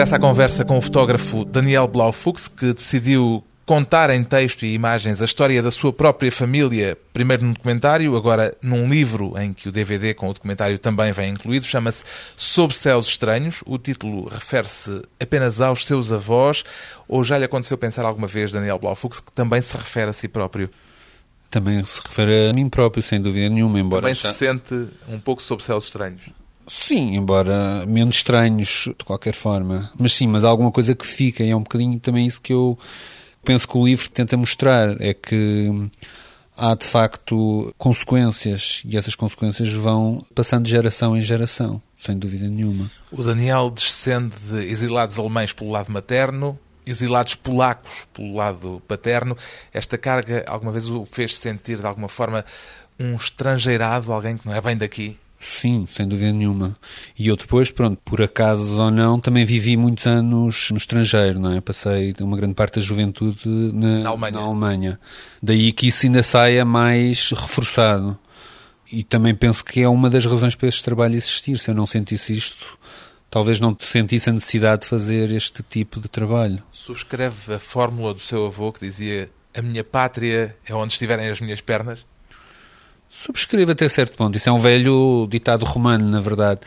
Regressa 0.00 0.16
à 0.16 0.18
conversa 0.18 0.64
com 0.64 0.78
o 0.78 0.80
fotógrafo 0.80 1.44
Daniel 1.44 1.86
Blaufuchs, 1.86 2.48
que 2.48 2.72
decidiu 2.72 3.44
contar 3.66 4.08
em 4.08 4.24
texto 4.24 4.64
e 4.64 4.72
imagens 4.72 5.20
a 5.20 5.26
história 5.26 5.62
da 5.62 5.70
sua 5.70 5.92
própria 5.92 6.32
família, 6.32 6.96
primeiro 7.12 7.44
num 7.44 7.52
documentário, 7.52 8.16
agora 8.16 8.54
num 8.62 8.88
livro 8.88 9.34
em 9.38 9.52
que 9.52 9.68
o 9.68 9.72
DVD 9.72 10.14
com 10.14 10.30
o 10.30 10.32
documentário 10.32 10.78
também 10.78 11.12
vem 11.12 11.32
incluído, 11.32 11.66
chama-se 11.66 12.02
Sob 12.34 12.74
Céus 12.74 13.08
Estranhos. 13.08 13.62
O 13.66 13.76
título 13.76 14.26
refere-se 14.26 15.02
apenas 15.20 15.60
aos 15.60 15.84
seus 15.84 16.10
avós, 16.10 16.64
ou 17.06 17.22
já 17.22 17.36
lhe 17.36 17.44
aconteceu 17.44 17.76
pensar 17.76 18.06
alguma 18.06 18.26
vez, 18.26 18.50
Daniel 18.50 18.78
Blaufuchs, 18.78 19.20
que 19.20 19.32
também 19.32 19.60
se 19.60 19.76
refere 19.76 20.08
a 20.08 20.14
si 20.14 20.28
próprio? 20.28 20.70
Também 21.50 21.84
se 21.84 22.00
refere 22.02 22.48
a 22.48 22.54
mim 22.54 22.70
próprio, 22.70 23.02
sem 23.02 23.20
dúvida 23.20 23.50
nenhuma, 23.50 23.78
embora... 23.78 24.00
Também 24.00 24.14
já... 24.14 24.32
se 24.32 24.38
sente 24.38 24.88
um 25.06 25.20
pouco 25.20 25.42
sob 25.42 25.62
céus 25.62 25.84
estranhos? 25.84 26.39
Sim, 26.70 27.16
embora 27.16 27.84
menos 27.84 28.18
estranhos 28.18 28.84
de 28.96 29.04
qualquer 29.04 29.34
forma. 29.34 29.90
Mas 29.98 30.12
sim, 30.12 30.28
mas 30.28 30.44
há 30.44 30.48
alguma 30.48 30.70
coisa 30.70 30.94
que 30.94 31.04
fica 31.04 31.42
e 31.42 31.50
é 31.50 31.56
um 31.56 31.64
bocadinho 31.64 31.98
também 31.98 32.28
isso 32.28 32.40
que 32.40 32.52
eu 32.52 32.78
penso 33.44 33.66
que 33.66 33.76
o 33.76 33.84
livro 33.84 34.08
tenta 34.08 34.36
mostrar, 34.36 35.00
é 35.02 35.12
que 35.12 35.68
há 36.56 36.76
de 36.76 36.84
facto 36.84 37.74
consequências 37.76 38.82
e 38.84 38.96
essas 38.96 39.16
consequências 39.16 39.72
vão 39.72 40.24
passando 40.32 40.66
de 40.66 40.70
geração 40.70 41.16
em 41.16 41.20
geração, 41.20 41.82
sem 41.96 42.16
dúvida 42.16 42.46
nenhuma. 42.46 42.88
O 43.10 43.20
Daniel 43.20 43.68
descende 43.68 44.36
de 44.48 44.64
exilados 44.66 45.18
alemães 45.18 45.52
pelo 45.52 45.72
lado 45.72 45.90
materno, 45.90 46.56
exilados 46.86 47.34
polacos 47.34 48.06
pelo 48.14 48.36
lado 48.36 48.80
paterno. 48.86 49.36
Esta 49.74 49.98
carga 49.98 50.44
alguma 50.46 50.70
vez 50.70 50.86
o 50.86 51.04
fez 51.04 51.36
sentir 51.36 51.80
de 51.80 51.86
alguma 51.86 52.08
forma 52.08 52.44
um 52.96 53.16
estrangeirado, 53.16 54.12
alguém 54.12 54.36
que 54.36 54.46
não 54.46 54.54
é 54.54 54.60
bem 54.60 54.76
daqui? 54.76 55.18
Sim, 55.42 55.86
sem 55.88 56.06
dúvida 56.06 56.30
nenhuma. 56.32 56.76
E 57.18 57.28
eu 57.28 57.34
depois, 57.34 57.70
pronto, 57.70 57.98
por 58.04 58.20
acaso 58.20 58.78
ou 58.78 58.90
não, 58.90 59.18
também 59.18 59.46
vivi 59.46 59.74
muitos 59.74 60.06
anos 60.06 60.68
no 60.70 60.76
estrangeiro, 60.76 61.40
não 61.40 61.52
é? 61.52 61.62
Passei 61.62 62.14
uma 62.20 62.36
grande 62.36 62.52
parte 62.52 62.74
da 62.74 62.82
juventude 62.82 63.48
na, 63.48 64.00
na, 64.00 64.08
Alemanha. 64.10 64.32
na 64.32 64.40
Alemanha. 64.40 65.00
Daí 65.42 65.72
que 65.72 65.88
isso 65.88 66.04
ainda 66.04 66.22
saia 66.22 66.62
mais 66.62 67.30
reforçado. 67.30 68.18
E 68.92 69.02
também 69.02 69.34
penso 69.34 69.64
que 69.64 69.80
é 69.80 69.88
uma 69.88 70.10
das 70.10 70.26
razões 70.26 70.54
para 70.54 70.68
este 70.68 70.84
trabalho 70.84 71.14
existir. 71.14 71.56
Se 71.58 71.70
eu 71.70 71.74
não 71.74 71.86
sentisse 71.86 72.34
isto, 72.34 72.78
talvez 73.30 73.60
não 73.60 73.74
sentisse 73.80 74.28
a 74.28 74.34
necessidade 74.34 74.82
de 74.82 74.88
fazer 74.88 75.32
este 75.32 75.62
tipo 75.62 76.00
de 76.00 76.08
trabalho. 76.08 76.62
Subscreve 76.70 77.54
a 77.54 77.58
fórmula 77.58 78.12
do 78.12 78.20
seu 78.20 78.44
avô 78.44 78.70
que 78.70 78.80
dizia: 78.80 79.30
A 79.56 79.62
minha 79.62 79.82
pátria 79.82 80.54
é 80.66 80.74
onde 80.74 80.92
estiverem 80.92 81.30
as 81.30 81.40
minhas 81.40 81.62
pernas? 81.62 82.04
Subscrevo 83.10 83.72
até 83.72 83.88
certo 83.88 84.16
ponto. 84.16 84.38
Isso 84.38 84.48
é 84.48 84.52
um 84.52 84.58
velho 84.58 85.26
ditado 85.28 85.64
romano, 85.64 86.08
na 86.08 86.20
verdade. 86.20 86.60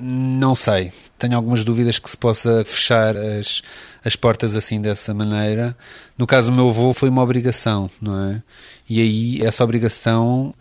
Não 0.00 0.52
sei. 0.56 0.92
Tenho 1.16 1.36
algumas 1.36 1.62
dúvidas 1.62 2.00
que 2.00 2.10
se 2.10 2.16
possa 2.18 2.64
fechar 2.64 3.16
as, 3.16 3.62
as 4.04 4.16
portas 4.16 4.56
assim 4.56 4.80
dessa 4.80 5.14
maneira. 5.14 5.76
No 6.18 6.26
caso 6.26 6.50
do 6.50 6.56
meu 6.56 6.68
avô 6.68 6.92
foi 6.92 7.08
uma 7.08 7.22
obrigação, 7.22 7.88
não 8.02 8.18
é? 8.30 8.42
E 8.90 9.00
aí 9.00 9.46
essa 9.46 9.62
obrigação, 9.62 10.52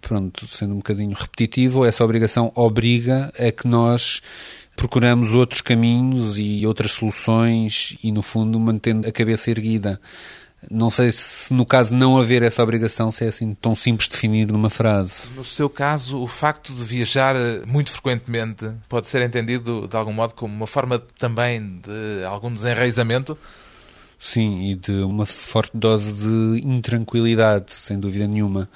pronto, 0.00 0.48
sendo 0.48 0.74
um 0.74 0.78
bocadinho 0.78 1.14
repetitivo, 1.16 1.84
essa 1.84 2.04
obrigação 2.04 2.50
obriga 2.56 3.32
a 3.38 3.52
que 3.52 3.68
nós 3.68 4.20
procuramos 4.74 5.32
outros 5.32 5.60
caminhos 5.60 6.40
e 6.40 6.66
outras 6.66 6.90
soluções 6.90 7.96
e, 8.02 8.10
no 8.10 8.20
fundo, 8.20 8.58
mantendo 8.58 9.08
a 9.08 9.12
cabeça 9.12 9.48
erguida. 9.48 10.00
Não 10.70 10.90
sei 10.90 11.10
se 11.12 11.52
no 11.52 11.64
caso 11.64 11.94
não 11.94 12.18
haver 12.18 12.42
essa 12.42 12.62
obrigação, 12.62 13.10
se 13.10 13.24
é 13.24 13.28
assim 13.28 13.54
tão 13.54 13.74
simples 13.74 14.08
definir 14.08 14.46
numa 14.46 14.70
frase. 14.70 15.30
No 15.36 15.44
seu 15.44 15.68
caso, 15.68 16.20
o 16.20 16.26
facto 16.26 16.72
de 16.72 16.84
viajar 16.84 17.34
muito 17.66 17.90
frequentemente 17.90 18.70
pode 18.88 19.06
ser 19.06 19.22
entendido 19.22 19.86
de 19.88 19.96
algum 19.96 20.12
modo 20.12 20.34
como 20.34 20.54
uma 20.54 20.66
forma 20.66 20.98
também 21.18 21.80
de 21.82 22.24
algum 22.24 22.52
desenraizamento? 22.52 23.36
Sim, 24.18 24.70
e 24.70 24.74
de 24.74 24.92
uma 25.02 25.26
forte 25.26 25.72
dose 25.76 26.14
de 26.22 26.66
intranquilidade, 26.66 27.72
sem 27.74 27.98
dúvida 27.98 28.26
nenhuma. 28.26 28.68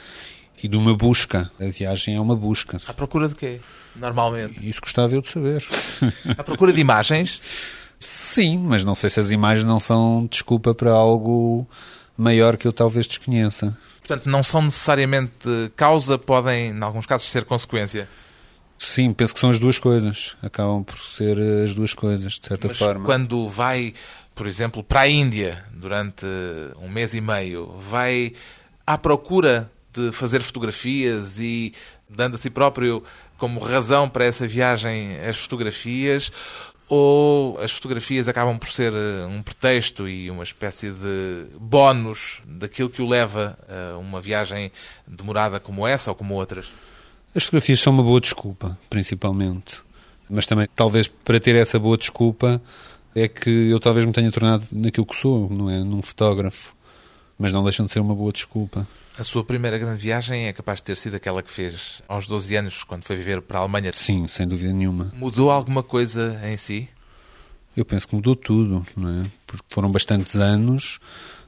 E 0.62 0.68
de 0.68 0.76
uma 0.76 0.95
busca. 0.95 1.50
A 1.59 1.64
viagem 1.66 2.16
é 2.16 2.21
uma 2.21 2.35
busca. 2.37 2.78
À 2.87 2.92
procura 2.92 3.28
de 3.28 3.35
quê, 3.35 3.61
normalmente? 3.95 4.68
Isso 4.68 4.80
gostava 4.80 5.14
eu 5.14 5.23
de 5.23 5.28
saber. 5.28 5.64
À 6.37 6.45
procura 6.45 6.73
de 6.73 6.80
imagens? 6.80 7.40
Sim, 7.99 8.59
mas 8.59 8.85
não 8.85 8.95
sei 8.95 9.11
se 9.11 9.19
as 9.19 9.31
imagens 9.31 9.67
não 9.67 9.81
são 9.81 10.26
desculpa 10.31 10.75
para 10.75 10.93
algo 10.93 11.67
maior 12.17 12.57
que 12.57 12.67
eu 12.67 12.73
talvez 12.73 13.07
desconheça. 13.07 13.76
Portanto, 14.00 14.26
não 14.26 14.43
são 14.43 14.62
necessariamente 14.62 15.71
causa, 15.76 16.17
podem, 16.17 16.71
em 16.71 16.83
alguns 16.83 17.07
casos, 17.07 17.28
ser 17.28 17.45
consequência. 17.45 18.09
Sim, 18.78 19.12
penso 19.12 19.35
que 19.35 19.40
são 19.40 19.50
as 19.50 19.59
duas 19.59 19.78
coisas. 19.78 20.37
Acabam 20.40 20.85
por 20.85 20.99
ser 20.99 21.37
as 21.64 21.75
duas 21.75 21.93
coisas, 21.93 22.35
de 22.35 22.47
certa 22.47 22.69
Mas 22.69 22.78
forma. 22.78 23.05
Quando 23.05 23.49
vai, 23.49 23.93
por 24.35 24.47
exemplo, 24.47 24.83
para 24.85 25.00
a 25.00 25.09
Índia 25.09 25.64
durante 25.73 26.25
um 26.81 26.88
mês 26.88 27.12
e 27.12 27.21
meio, 27.21 27.75
vai 27.78 28.33
à 28.87 28.97
procura 28.97 29.71
de 29.93 30.12
fazer 30.12 30.40
fotografias 30.43 31.38
e 31.38 31.75
dando 32.09 32.37
a 32.37 32.38
si 32.38 32.49
próprio 32.49 33.02
como 33.37 33.61
razão 33.61 34.09
para 34.09 34.25
essa 34.25 34.47
viagem 34.47 35.19
as 35.21 35.38
fotografias, 35.38 36.33
ou 36.88 37.59
as 37.61 37.71
fotografias 37.71 38.28
acabam 38.28 38.59
por 38.59 38.68
ser 38.68 38.92
eh, 38.92 39.26
um 39.26 39.42
pretexto 39.42 40.09
e 40.09 40.30
uma 40.30 40.42
espécie 40.42 40.90
de 40.90 41.47
bónus 41.61 42.40
daquilo 42.47 42.88
que 42.88 43.02
o 43.02 43.09
leva 43.09 43.59
a 43.68 43.99
uma 43.99 44.21
viagem 44.21 44.73
demorada 45.07 45.61
como 45.61 45.87
essa 45.87 46.11
ou 46.11 46.14
como 46.14 46.35
outras? 46.35 46.66
As 47.35 47.45
fotografias 47.45 47.80
são 47.80 47.92
uma 47.92 48.02
boa 48.02 48.21
desculpa, 48.21 48.78
principalmente. 48.88 49.83
Mas 50.30 50.47
também, 50.47 50.68
talvez 50.75 51.09
para 51.09 51.38
ter 51.38 51.57
essa 51.57 51.78
boa 51.78 51.97
desculpa, 51.97 52.61
é 53.14 53.28
que 53.28 53.50
eu 53.50 53.80
talvez 53.80 54.04
me 54.04 54.12
tenha 54.12 54.30
tornado 54.30 54.66
naquilo 54.73 55.07
que 55.07 55.16
sou, 55.16 55.49
não 55.50 55.71
é? 55.71 55.78
Num 55.78 56.02
fotógrafo. 56.02 56.75
Mas 57.38 57.52
não 57.52 57.62
deixam 57.62 57.87
de 57.87 57.92
ser 57.92 58.00
uma 58.00 58.14
boa 58.14 58.33
desculpa. 58.33 58.87
A 59.19 59.25
sua 59.25 59.43
primeira 59.43 59.77
grande 59.77 60.01
viagem 60.01 60.47
é 60.47 60.53
capaz 60.53 60.79
de 60.79 60.85
ter 60.85 60.97
sido 60.97 61.17
aquela 61.17 61.43
que 61.43 61.51
fez 61.51 62.01
aos 62.07 62.29
12 62.29 62.55
anos, 62.55 62.85
quando 62.85 63.03
foi 63.03 63.17
viver 63.17 63.43
para 63.43 63.59
a 63.59 63.63
Alemanha. 63.63 63.91
Sim, 63.93 64.29
sem 64.29 64.47
dúvida 64.47 64.73
nenhuma. 64.73 65.13
Mudou 65.17 65.51
alguma 65.51 65.83
coisa 65.83 66.41
em 66.45 66.57
si? 66.57 66.89
Eu 67.77 67.85
penso 67.85 68.07
que 68.07 68.15
mudou 68.15 68.37
tudo, 68.37 68.87
não 68.97 69.21
é? 69.21 69.25
Porque 69.45 69.67
foram 69.71 69.91
bastantes 69.91 70.37
anos, 70.37 71.01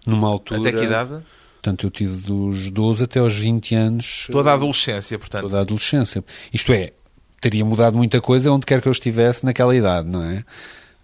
numa 0.04 0.26
altura... 0.26 0.60
Até 0.60 0.72
que 0.72 0.84
idade? 0.84 1.22
Portanto, 1.62 1.86
eu 1.86 1.90
tive 1.90 2.16
dos 2.22 2.70
12 2.70 3.04
até 3.04 3.20
aos 3.20 3.36
20 3.36 3.74
anos. 3.76 4.26
Toda 4.32 4.50
a 4.50 4.54
adolescência, 4.54 5.16
portanto. 5.16 5.42
Toda 5.42 5.58
a 5.58 5.60
adolescência. 5.60 6.24
Isto 6.52 6.72
é, 6.72 6.92
teria 7.40 7.64
mudado 7.64 7.96
muita 7.96 8.20
coisa 8.20 8.50
onde 8.50 8.66
quer 8.66 8.82
que 8.82 8.88
eu 8.88 8.92
estivesse 8.92 9.44
naquela 9.44 9.76
idade, 9.76 10.08
não 10.08 10.24
é? 10.24 10.44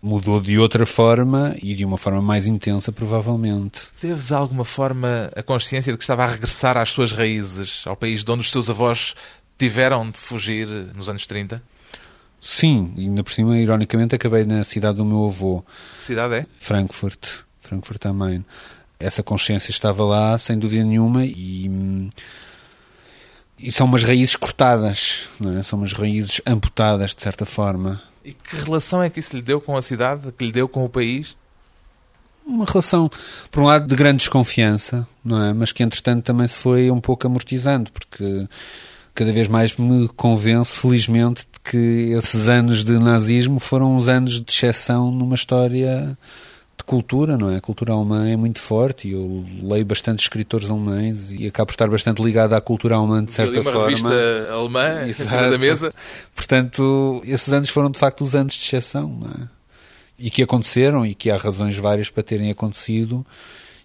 Mudou 0.07 0.41
de 0.41 0.57
outra 0.57 0.87
forma 0.87 1.57
e 1.61 1.75
de 1.75 1.85
uma 1.85 1.99
forma 1.99 2.23
mais 2.23 2.47
intensa, 2.47 2.93
provavelmente. 2.93 3.89
Teve 4.01 4.23
de 4.23 4.33
alguma 4.33 4.65
forma 4.65 5.29
a 5.35 5.43
consciência 5.43 5.91
de 5.91 5.99
que 5.99 6.05
estava 6.05 6.23
a 6.23 6.29
regressar 6.29 6.77
às 6.77 6.91
suas 6.91 7.11
raízes, 7.11 7.83
ao 7.85 7.97
país 7.97 8.23
de 8.23 8.31
onde 8.31 8.43
os 8.43 8.53
seus 8.53 8.71
avós 8.71 9.17
tiveram 9.59 10.09
de 10.09 10.17
fugir 10.17 10.69
nos 10.95 11.09
anos 11.09 11.27
30? 11.27 11.61
Sim, 12.41 12.93
e 12.97 13.01
ainda 13.01 13.25
por 13.25 13.33
cima, 13.33 13.59
ironicamente, 13.59 14.15
acabei 14.15 14.45
na 14.45 14.63
cidade 14.63 14.99
do 14.99 15.05
meu 15.05 15.27
avô. 15.27 15.65
Que 15.99 16.05
cidade 16.05 16.35
é? 16.35 16.47
Frankfurt. 16.57 17.41
Frankfurt 17.59 18.07
am 18.07 18.15
Main. 18.15 18.45
Essa 19.01 19.25
consciência 19.25 19.73
estava 19.73 20.05
lá, 20.05 20.39
sem 20.39 20.57
dúvida 20.57 20.85
nenhuma, 20.85 21.25
e, 21.25 22.09
e 23.59 23.73
são 23.73 23.89
umas 23.89 24.05
raízes 24.05 24.37
cortadas, 24.37 25.29
não 25.41 25.59
é? 25.59 25.65
são 25.65 25.81
umas 25.81 25.93
raízes 25.93 26.41
amputadas, 26.47 27.13
de 27.13 27.23
certa 27.23 27.45
forma. 27.45 28.01
E 28.27 28.33
que 28.33 28.57
relação 28.57 29.01
é 29.01 29.09
que 29.09 29.21
isso 29.21 29.37
lhe 29.37 29.43
deu 29.43 29.61
com 29.61 29.77
a 29.77 29.81
cidade, 29.81 30.33
que 30.37 30.45
lhe 30.45 30.51
deu 30.51 30.67
com 30.67 30.85
o 30.85 30.89
país? 30.89 31.37
Uma 32.45 32.65
relação, 32.65 33.09
por 33.53 33.63
um 33.63 33.67
lado, 33.67 33.87
de 33.87 33.95
grande 33.95 34.19
desconfiança, 34.19 35.07
não 35.25 35.41
é? 35.41 35.53
Mas 35.53 35.71
que, 35.71 35.81
entretanto, 35.85 36.25
também 36.25 36.45
se 36.49 36.59
foi 36.59 36.91
um 36.91 37.01
pouco 37.01 37.25
amortizando, 37.25 37.89
porque 37.93 38.49
cada 39.15 39.31
vez 39.31 39.47
mais 39.47 39.77
me 39.77 40.09
convenço, 40.09 40.81
felizmente, 40.81 41.47
de 41.53 41.71
que 41.71 42.13
esses 42.17 42.49
anos 42.49 42.85
de 42.85 42.99
nazismo 42.99 43.61
foram 43.61 43.95
uns 43.95 44.09
anos 44.09 44.41
de 44.41 44.53
exceção 44.53 45.13
numa 45.13 45.37
história 45.37 46.19
de 46.77 46.85
cultura, 46.85 47.39
não 47.39 47.51
é? 47.51 47.57
A 47.57 47.61
cultura 47.61 47.93
alemã 47.93 48.29
é 48.29 48.37
muito 48.37 48.61
forte 48.61 49.09
e 49.09 49.13
eu 49.13 49.45
leio 49.63 49.85
bastante 49.85 50.21
escritores 50.21 50.71
alemães 50.71 51.33
e 51.33 51.47
acabo 51.47 51.69
por 51.69 51.73
estar 51.73 51.89
bastante 51.89 52.23
ligado 52.23 52.53
à 52.53 52.61
cultura 52.61 52.97
alemã 52.97 53.25
de 53.25 53.33
certa 53.33 53.55
eu 53.55 53.55
li 53.55 53.61
uma 53.61 53.73
forma. 53.73 53.89
revista 53.89 54.53
alemã 54.53 55.09
em 55.09 55.13
cima 55.13 55.51
da 55.51 55.59
mesa. 55.59 55.95
Portanto, 56.35 57.23
esses 57.25 57.53
anos 57.53 57.71
foram 57.71 57.91
de 57.91 57.99
facto 57.99 58.23
os 58.23 58.35
anos 58.35 58.55
de 58.55 58.63
exceção, 58.63 59.09
não 59.09 59.31
é? 59.31 59.49
E 60.19 60.31
que 60.31 60.43
aconteceram 60.43 61.05
e 61.05 61.15
que 61.15 61.31
há 61.31 61.37
razões 61.37 61.77
várias 61.77 62.11
para 62.11 62.23
terem 62.23 62.51
acontecido 62.51 63.25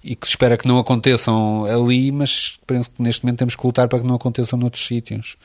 e 0.04 0.16
que 0.16 0.26
se 0.26 0.32
espera 0.32 0.58
que 0.58 0.68
não 0.68 0.78
aconteçam 0.78 1.66
ali, 1.66 2.12
mas 2.12 2.60
penso 2.66 2.90
que 2.90 3.02
neste 3.02 3.24
momento 3.24 3.40
temos 3.40 3.56
que 3.56 3.66
lutar 3.66 3.88
para 3.88 4.00
que 4.00 4.06
não 4.06 4.16
aconteçam 4.16 4.58
noutros 4.58 4.86
sítios. 4.86 5.38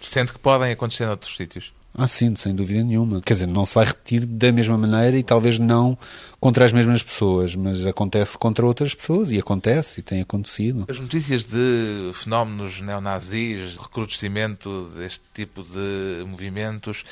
Sente 0.00 0.32
que 0.32 0.38
podem 0.38 0.72
acontecer 0.72 1.06
noutros 1.06 1.36
sítios? 1.36 1.72
Ah, 1.96 2.08
sim, 2.08 2.34
sem 2.34 2.52
dúvida 2.52 2.82
nenhuma. 2.82 3.20
Quer 3.20 3.34
dizer, 3.34 3.46
não 3.46 3.64
se 3.64 3.76
vai 3.76 3.84
repetir 3.84 4.26
da 4.26 4.50
mesma 4.50 4.76
maneira 4.76 5.16
e 5.16 5.22
talvez 5.22 5.60
não 5.60 5.96
contra 6.40 6.64
as 6.64 6.72
mesmas 6.72 7.04
pessoas, 7.04 7.54
mas 7.54 7.86
acontece 7.86 8.36
contra 8.36 8.66
outras 8.66 8.96
pessoas 8.96 9.30
e 9.30 9.38
acontece 9.38 10.00
e 10.00 10.02
tem 10.02 10.20
acontecido. 10.20 10.86
As 10.88 10.98
notícias 10.98 11.44
de 11.44 12.10
fenómenos 12.12 12.80
neonazis, 12.80 13.76
recrudescimento 13.76 14.90
deste 14.96 15.22
tipo 15.32 15.62
de 15.62 16.24
movimentos, 16.26 17.04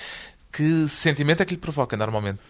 que 0.50 0.88
sentimento 0.88 1.42
é 1.42 1.44
que 1.44 1.54
lhe 1.54 1.60
provoca 1.60 1.96
normalmente? 1.96 2.40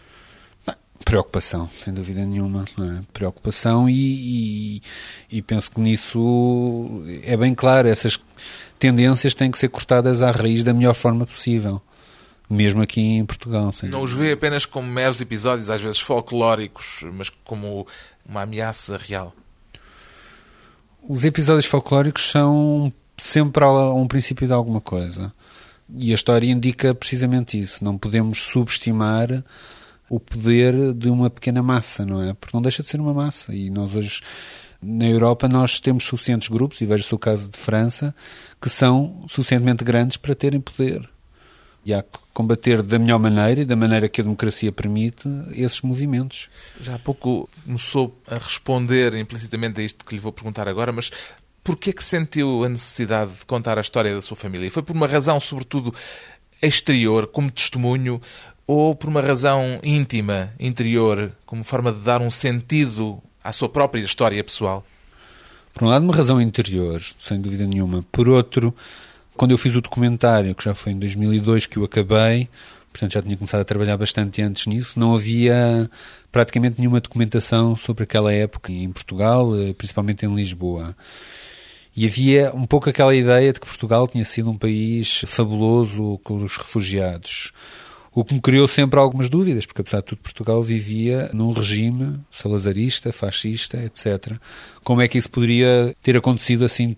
Preocupação, 1.04 1.68
sem 1.76 1.92
dúvida 1.92 2.24
nenhuma. 2.24 2.64
É? 2.78 3.02
Preocupação 3.12 3.90
e, 3.90 4.76
e, 4.76 4.82
e, 5.30 5.42
penso 5.42 5.70
que 5.70 5.80
nisso 5.80 7.02
é 7.24 7.36
bem 7.36 7.54
claro, 7.54 7.88
essas 7.88 8.18
tendências 8.78 9.34
têm 9.34 9.50
que 9.50 9.58
ser 9.58 9.68
cortadas 9.68 10.22
à 10.22 10.30
raiz 10.30 10.64
da 10.64 10.72
melhor 10.72 10.94
forma 10.94 11.26
possível 11.26 11.82
mesmo 12.52 12.82
aqui 12.82 13.00
em 13.00 13.24
Portugal. 13.24 13.72
Não 13.84 14.02
os 14.02 14.12
vê 14.12 14.32
apenas 14.32 14.66
como 14.66 14.88
meros 14.88 15.20
episódios, 15.20 15.70
às 15.70 15.82
vezes 15.82 16.00
folclóricos, 16.00 17.04
mas 17.12 17.30
como 17.30 17.86
uma 18.24 18.42
ameaça 18.42 18.96
real? 18.96 19.34
Os 21.08 21.24
episódios 21.24 21.66
folclóricos 21.66 22.30
são 22.30 22.92
sempre 23.16 23.64
um 23.64 24.06
princípio 24.06 24.46
de 24.46 24.52
alguma 24.52 24.80
coisa. 24.80 25.32
E 25.94 26.12
a 26.12 26.14
história 26.14 26.46
indica 26.46 26.94
precisamente 26.94 27.58
isso. 27.58 27.84
Não 27.84 27.98
podemos 27.98 28.40
subestimar 28.42 29.44
o 30.08 30.20
poder 30.20 30.94
de 30.94 31.08
uma 31.08 31.28
pequena 31.28 31.62
massa, 31.62 32.04
não 32.04 32.22
é? 32.22 32.34
Porque 32.34 32.56
não 32.56 32.62
deixa 32.62 32.82
de 32.82 32.88
ser 32.88 33.00
uma 33.00 33.14
massa. 33.14 33.54
E 33.54 33.70
nós 33.70 33.96
hoje, 33.96 34.20
na 34.80 35.06
Europa, 35.06 35.48
nós 35.48 35.80
temos 35.80 36.04
suficientes 36.04 36.48
grupos, 36.48 36.80
e 36.80 36.86
vejo-se 36.86 37.14
o 37.14 37.18
caso 37.18 37.50
de 37.50 37.56
França, 37.58 38.14
que 38.60 38.70
são 38.70 39.24
suficientemente 39.26 39.82
grandes 39.84 40.16
para 40.16 40.34
terem 40.34 40.60
poder. 40.60 41.11
E 41.84 41.92
há 41.92 42.02
que 42.02 42.18
combater 42.32 42.82
da 42.82 42.98
melhor 42.98 43.18
maneira 43.18 43.62
e 43.62 43.64
da 43.64 43.74
maneira 43.74 44.08
que 44.08 44.20
a 44.20 44.24
democracia 44.24 44.70
permite 44.70 45.28
esses 45.52 45.82
movimentos. 45.82 46.48
Já 46.80 46.94
há 46.94 46.98
pouco 46.98 47.48
começou 47.64 48.16
a 48.26 48.36
responder 48.36 49.14
implicitamente 49.14 49.80
a 49.80 49.84
isto 49.84 50.04
que 50.04 50.14
lhe 50.14 50.20
vou 50.20 50.32
perguntar 50.32 50.68
agora, 50.68 50.92
mas 50.92 51.10
porquê 51.64 51.90
é 51.90 51.92
que 51.92 52.04
sentiu 52.04 52.64
a 52.64 52.68
necessidade 52.68 53.32
de 53.32 53.46
contar 53.46 53.78
a 53.78 53.80
história 53.80 54.14
da 54.14 54.20
sua 54.20 54.36
família? 54.36 54.70
Foi 54.70 54.82
por 54.82 54.94
uma 54.94 55.06
razão, 55.06 55.38
sobretudo, 55.40 55.94
exterior, 56.62 57.26
como 57.26 57.50
testemunho, 57.50 58.20
ou 58.66 58.94
por 58.94 59.08
uma 59.08 59.20
razão 59.20 59.80
íntima, 59.82 60.52
interior, 60.58 61.32
como 61.44 61.64
forma 61.64 61.92
de 61.92 62.00
dar 62.00 62.20
um 62.22 62.30
sentido 62.30 63.20
à 63.42 63.52
sua 63.52 63.68
própria 63.68 64.00
história 64.00 64.42
pessoal? 64.42 64.84
Por 65.74 65.84
um 65.84 65.88
lado, 65.88 66.04
uma 66.04 66.14
razão 66.14 66.40
interior, 66.40 67.02
sem 67.18 67.40
dúvida 67.40 67.66
nenhuma. 67.66 68.04
Por 68.12 68.28
outro, 68.28 68.74
quando 69.36 69.52
eu 69.52 69.58
fiz 69.58 69.74
o 69.74 69.80
documentário, 69.80 70.54
que 70.54 70.64
já 70.64 70.74
foi 70.74 70.92
em 70.92 70.98
2002 70.98 71.66
que 71.66 71.78
eu 71.78 71.84
acabei, 71.84 72.48
portanto 72.92 73.12
já 73.12 73.22
tinha 73.22 73.36
começado 73.36 73.60
a 73.60 73.64
trabalhar 73.64 73.96
bastante 73.96 74.42
antes 74.42 74.66
nisso, 74.66 74.98
não 74.98 75.14
havia 75.14 75.90
praticamente 76.30 76.78
nenhuma 76.78 77.00
documentação 77.00 77.74
sobre 77.74 78.04
aquela 78.04 78.32
época 78.32 78.70
em 78.70 78.90
Portugal, 78.90 79.56
eh, 79.58 79.72
principalmente 79.72 80.26
em 80.26 80.34
Lisboa. 80.34 80.94
E 81.94 82.06
havia 82.06 82.52
um 82.54 82.66
pouco 82.66 82.88
aquela 82.88 83.14
ideia 83.14 83.52
de 83.52 83.60
que 83.60 83.66
Portugal 83.66 84.08
tinha 84.08 84.24
sido 84.24 84.50
um 84.50 84.56
país 84.56 85.24
fabuloso 85.26 86.18
com 86.24 86.36
os 86.36 86.56
refugiados. 86.56 87.52
O 88.14 88.24
que 88.24 88.34
me 88.34 88.40
criou 88.40 88.68
sempre 88.68 88.98
algumas 88.98 89.28
dúvidas, 89.30 89.66
porque 89.66 89.80
apesar 89.80 89.98
de 89.98 90.06
tudo 90.06 90.18
Portugal 90.18 90.62
vivia 90.62 91.30
num 91.32 91.52
regime 91.52 92.20
salazarista, 92.30 93.12
fascista, 93.12 93.78
etc. 93.78 94.36
Como 94.82 95.00
é 95.00 95.08
que 95.08 95.18
isso 95.18 95.30
poderia 95.30 95.94
ter 96.02 96.16
acontecido 96.16 96.64
assim 96.64 96.96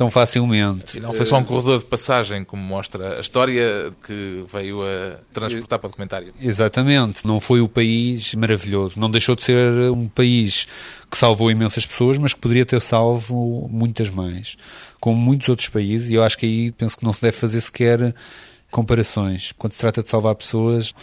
tão 0.00 0.10
facilmente. 0.10 0.98
Não 0.98 1.12
foi 1.12 1.26
só 1.26 1.36
um 1.36 1.44
corredor 1.44 1.78
de 1.78 1.84
passagem, 1.84 2.42
como 2.42 2.62
mostra 2.62 3.18
a 3.18 3.20
história 3.20 3.92
que 4.06 4.42
veio 4.50 4.80
a 4.82 5.18
transportar 5.30 5.78
para 5.78 5.88
o 5.88 5.90
documentário. 5.90 6.32
Exatamente. 6.40 7.26
Não 7.26 7.38
foi 7.38 7.60
o 7.60 7.68
país 7.68 8.34
maravilhoso. 8.34 8.98
Não 8.98 9.10
deixou 9.10 9.36
de 9.36 9.42
ser 9.42 9.70
um 9.90 10.08
país 10.08 10.66
que 11.10 11.18
salvou 11.18 11.50
imensas 11.50 11.84
pessoas, 11.84 12.16
mas 12.16 12.32
que 12.32 12.40
poderia 12.40 12.64
ter 12.64 12.80
salvo 12.80 13.68
muitas 13.70 14.08
mais. 14.08 14.56
Como 14.98 15.18
muitos 15.18 15.50
outros 15.50 15.68
países, 15.68 16.08
e 16.08 16.14
eu 16.14 16.24
acho 16.24 16.38
que 16.38 16.46
aí 16.46 16.72
penso 16.72 16.96
que 16.96 17.04
não 17.04 17.12
se 17.12 17.20
deve 17.20 17.36
fazer 17.36 17.60
sequer 17.60 18.14
comparações. 18.70 19.52
Quando 19.52 19.74
se 19.74 19.80
trata 19.80 20.02
de 20.02 20.08
salvar 20.08 20.34
pessoas, 20.34 20.94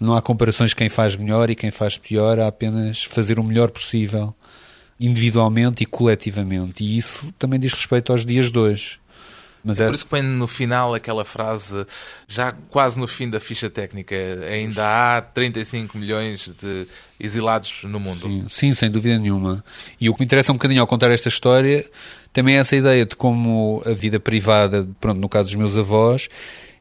não 0.00 0.14
há 0.14 0.22
comparações 0.22 0.72
quem 0.72 0.88
faz 0.88 1.16
melhor 1.16 1.50
e 1.50 1.56
quem 1.56 1.72
faz 1.72 1.98
pior, 1.98 2.38
há 2.38 2.46
apenas 2.46 3.02
fazer 3.02 3.40
o 3.40 3.42
melhor 3.42 3.72
possível 3.72 4.32
individualmente 4.98 5.82
e 5.82 5.86
coletivamente. 5.86 6.84
E 6.84 6.96
isso 6.96 7.32
também 7.38 7.60
diz 7.60 7.72
respeito 7.72 8.12
aos 8.12 8.24
dias 8.24 8.50
de 8.50 8.58
hoje. 8.58 8.98
Mas 9.66 9.80
é, 9.80 9.84
é 9.84 9.86
por 9.88 9.94
isso 9.96 10.04
que 10.04 10.10
põe 10.10 10.22
no 10.22 10.46
final 10.46 10.94
aquela 10.94 11.24
frase, 11.24 11.84
já 12.28 12.52
quase 12.70 13.00
no 13.00 13.08
fim 13.08 13.28
da 13.28 13.40
ficha 13.40 13.68
técnica, 13.68 14.14
ainda 14.48 15.16
há 15.16 15.20
35 15.20 15.98
milhões 15.98 16.48
de 16.62 16.86
exilados 17.18 17.82
no 17.82 17.98
mundo. 17.98 18.20
Sim, 18.20 18.46
sim, 18.48 18.74
sem 18.74 18.88
dúvida 18.88 19.18
nenhuma. 19.18 19.64
E 20.00 20.08
o 20.08 20.14
que 20.14 20.20
me 20.20 20.24
interessa 20.24 20.52
um 20.52 20.54
bocadinho 20.54 20.80
ao 20.80 20.86
contar 20.86 21.10
esta 21.10 21.28
história 21.28 21.84
também 22.32 22.54
é 22.56 22.58
essa 22.58 22.76
ideia 22.76 23.04
de 23.04 23.16
como 23.16 23.82
a 23.84 23.90
vida 23.90 24.20
privada, 24.20 24.86
pronto, 25.00 25.18
no 25.18 25.28
caso 25.28 25.48
dos 25.48 25.56
meus 25.56 25.76
avós, 25.76 26.28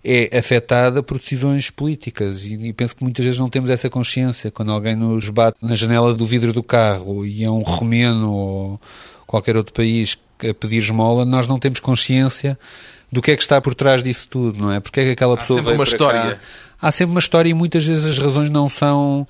é 0.06 0.38
afetada 0.38 1.02
por 1.02 1.18
decisões 1.18 1.72
políticas 1.72 2.46
e, 2.46 2.72
penso 2.74 2.96
que 2.96 3.04
muitas 3.04 3.26
vezes 3.26 3.40
não 3.40 3.50
temos 3.50 3.72
essa 3.72 3.90
consciência. 3.90 4.52
Quando 4.52 4.72
alguém 4.72 4.96
nos 4.96 5.30
bate 5.30 5.58
na 5.64 5.74
janela 5.74 6.14
do 6.14 6.26
vidro 6.26 6.54
do 6.54 6.62
carro 6.62 7.26
e 7.26 7.44
é 7.44 7.50
um 7.50 7.64
romeno 7.64 8.32
ou 8.32 8.82
qualquer 9.26 9.58
outro 9.58 9.74
país 9.74 10.16
a 10.48 10.54
pedir 10.54 10.78
esmola, 10.78 11.26
nós 11.26 11.48
não 11.48 11.58
temos 11.58 11.80
consciência 11.80 12.58
do 13.12 13.20
que 13.20 13.32
é 13.32 13.36
que 13.36 13.42
está 13.42 13.60
por 13.60 13.74
trás 13.74 14.04
disso 14.04 14.28
tudo, 14.30 14.60
não 14.60 14.72
é? 14.72 14.80
Porque 14.80 15.00
é 15.00 15.04
que 15.06 15.12
aquela 15.12 15.36
pessoa 15.38 15.60
Há 15.60 15.64
sempre 15.64 15.74
uma 15.74 15.84
história. 15.84 16.36
Cá. 16.36 16.40
Há 16.80 16.92
sempre 16.92 17.12
uma 17.12 17.20
história 17.20 17.50
e 17.50 17.54
muitas 17.56 17.84
vezes 17.84 18.06
as 18.06 18.20
razões 18.20 18.52
não 18.52 18.70
são 18.70 19.26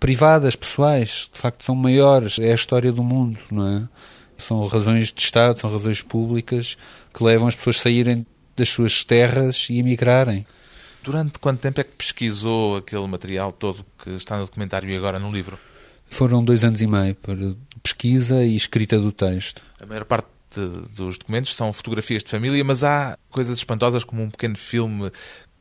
privadas, 0.00 0.56
pessoais, 0.56 1.30
de 1.32 1.40
facto 1.40 1.62
são 1.62 1.76
maiores. 1.76 2.40
É 2.40 2.50
a 2.50 2.56
história 2.56 2.90
do 2.90 3.04
mundo, 3.04 3.38
não 3.52 3.68
é? 3.68 3.88
São 4.36 4.66
razões 4.66 5.12
de 5.12 5.20
Estado, 5.20 5.58
são 5.60 5.70
razões 5.70 6.02
públicas 6.02 6.76
que 7.14 7.22
levam 7.22 7.46
as 7.46 7.54
pessoas 7.54 7.76
a 7.76 7.80
saírem 7.82 8.26
das 8.58 8.68
suas 8.68 9.04
terras 9.04 9.68
e 9.70 9.78
emigrarem. 9.78 10.46
Durante 11.02 11.38
quanto 11.38 11.60
tempo 11.60 11.80
é 11.80 11.84
que 11.84 11.92
pesquisou 11.92 12.76
aquele 12.76 13.06
material 13.06 13.52
todo 13.52 13.84
que 14.02 14.10
está 14.10 14.36
no 14.36 14.44
documentário 14.44 14.90
e 14.90 14.96
agora 14.96 15.18
no 15.18 15.30
livro? 15.30 15.58
Foram 16.08 16.44
dois 16.44 16.64
anos 16.64 16.80
e 16.82 16.86
meio 16.86 17.14
para 17.14 17.54
pesquisa 17.82 18.44
e 18.44 18.56
escrita 18.56 18.98
do 18.98 19.12
texto. 19.12 19.62
A 19.80 19.86
maior 19.86 20.04
parte 20.04 20.28
dos 20.94 21.18
documentos 21.18 21.54
são 21.54 21.72
fotografias 21.72 22.24
de 22.24 22.30
família, 22.30 22.64
mas 22.64 22.82
há 22.82 23.16
coisas 23.30 23.58
espantosas 23.58 24.02
como 24.02 24.22
um 24.22 24.30
pequeno 24.30 24.56
filme 24.56 25.10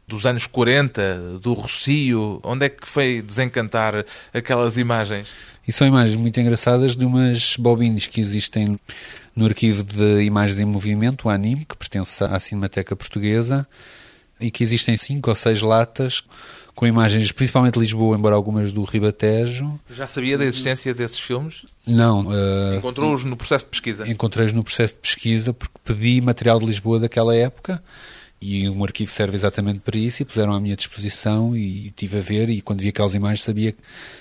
dos 0.07 0.25
anos 0.25 0.47
40, 0.47 1.39
do 1.41 1.53
Rocio. 1.53 2.39
Onde 2.41 2.65
é 2.65 2.69
que 2.69 2.87
foi 2.87 3.21
desencantar 3.21 4.05
aquelas 4.33 4.77
imagens? 4.77 5.27
E 5.67 5.73
são 5.73 5.85
imagens 5.85 6.15
muito 6.15 6.39
engraçadas 6.39 6.95
de 6.95 7.03
umas 7.03 7.57
bobines 7.57 8.07
que 8.07 8.21
existem 8.21 8.79
no 9.35 9.45
arquivo 9.45 9.83
de 9.83 10.23
imagens 10.23 10.59
em 10.59 10.65
movimento, 10.65 11.27
o 11.27 11.29
ANIM, 11.29 11.65
que 11.67 11.75
pertence 11.75 12.23
à 12.23 12.39
Cinemateca 12.39 12.95
Portuguesa, 12.95 13.67
e 14.39 14.49
que 14.49 14.63
existem 14.63 14.95
cinco 14.95 15.29
ou 15.29 15.35
seis 15.35 15.61
latas 15.61 16.23
com 16.73 16.85
imagens 16.85 17.31
principalmente 17.31 17.73
de 17.73 17.79
Lisboa, 17.79 18.15
embora 18.15 18.35
algumas 18.35 18.71
do 18.71 18.83
Ribatejo. 18.83 19.79
Já 19.91 20.07
sabia 20.07 20.37
da 20.37 20.45
existência 20.45 20.93
desses 20.93 21.19
filmes? 21.19 21.65
Não. 21.87 22.27
Uh, 22.27 22.75
Encontrou-os 22.77 23.23
no 23.23 23.35
processo 23.35 23.65
de 23.65 23.71
pesquisa? 23.71 24.07
Encontrei-os 24.07 24.53
no 24.53 24.63
processo 24.63 24.93
de 24.93 24.99
pesquisa 24.99 25.53
porque 25.53 25.73
pedi 25.83 26.21
material 26.21 26.59
de 26.59 26.67
Lisboa 26.67 26.99
daquela 26.99 27.35
época 27.35 27.83
e 28.39 28.69
um 28.69 28.84
arquivo 28.84 29.12
serve 29.12 29.36
exatamente 29.36 29.80
para 29.80 29.97
isso 29.97 30.21
e 30.21 30.26
puseram 30.26 30.54
à 30.54 30.60
minha 30.60 30.76
disposição 30.76 31.56
e 31.56 31.91
tive 31.95 32.17
a 32.17 32.21
ver 32.21 32.50
e 32.50 32.62
quando 32.62 32.82
vi 32.82 32.89
aquelas 32.89 33.15
imagens 33.15 33.41
sabia 33.41 33.76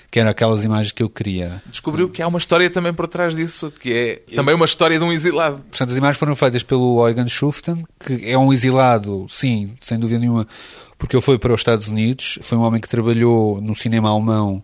que 0.09 0.19
eram 0.19 0.29
aquelas 0.29 0.63
imagens 0.63 0.91
que 0.91 1.03
eu 1.03 1.09
queria. 1.09 1.61
Descobriu 1.67 2.09
que 2.09 2.21
há 2.21 2.27
uma 2.27 2.39
história 2.39 2.69
também 2.69 2.93
por 2.93 3.07
trás 3.07 3.35
disso, 3.35 3.71
que 3.71 3.93
é 3.93 4.35
também 4.35 4.55
uma 4.55 4.65
história 4.65 4.97
de 4.97 5.05
um 5.05 5.11
exilado. 5.11 5.57
Portanto, 5.69 5.91
as 5.91 5.97
imagens 5.97 6.17
foram 6.17 6.35
feitas 6.35 6.63
pelo 6.63 7.07
Eugen 7.07 7.27
Schuften, 7.27 7.85
que 7.99 8.27
é 8.27 8.37
um 8.37 8.51
exilado, 8.51 9.27
sim, 9.29 9.75
sem 9.81 9.99
dúvida 9.99 10.19
nenhuma, 10.19 10.47
porque 10.97 11.15
ele 11.15 11.23
foi 11.23 11.37
para 11.37 11.53
os 11.53 11.61
Estados 11.61 11.87
Unidos, 11.87 12.39
foi 12.41 12.57
um 12.57 12.61
homem 12.61 12.81
que 12.81 12.89
trabalhou 12.89 13.61
no 13.61 13.75
cinema 13.75 14.09
alemão 14.09 14.63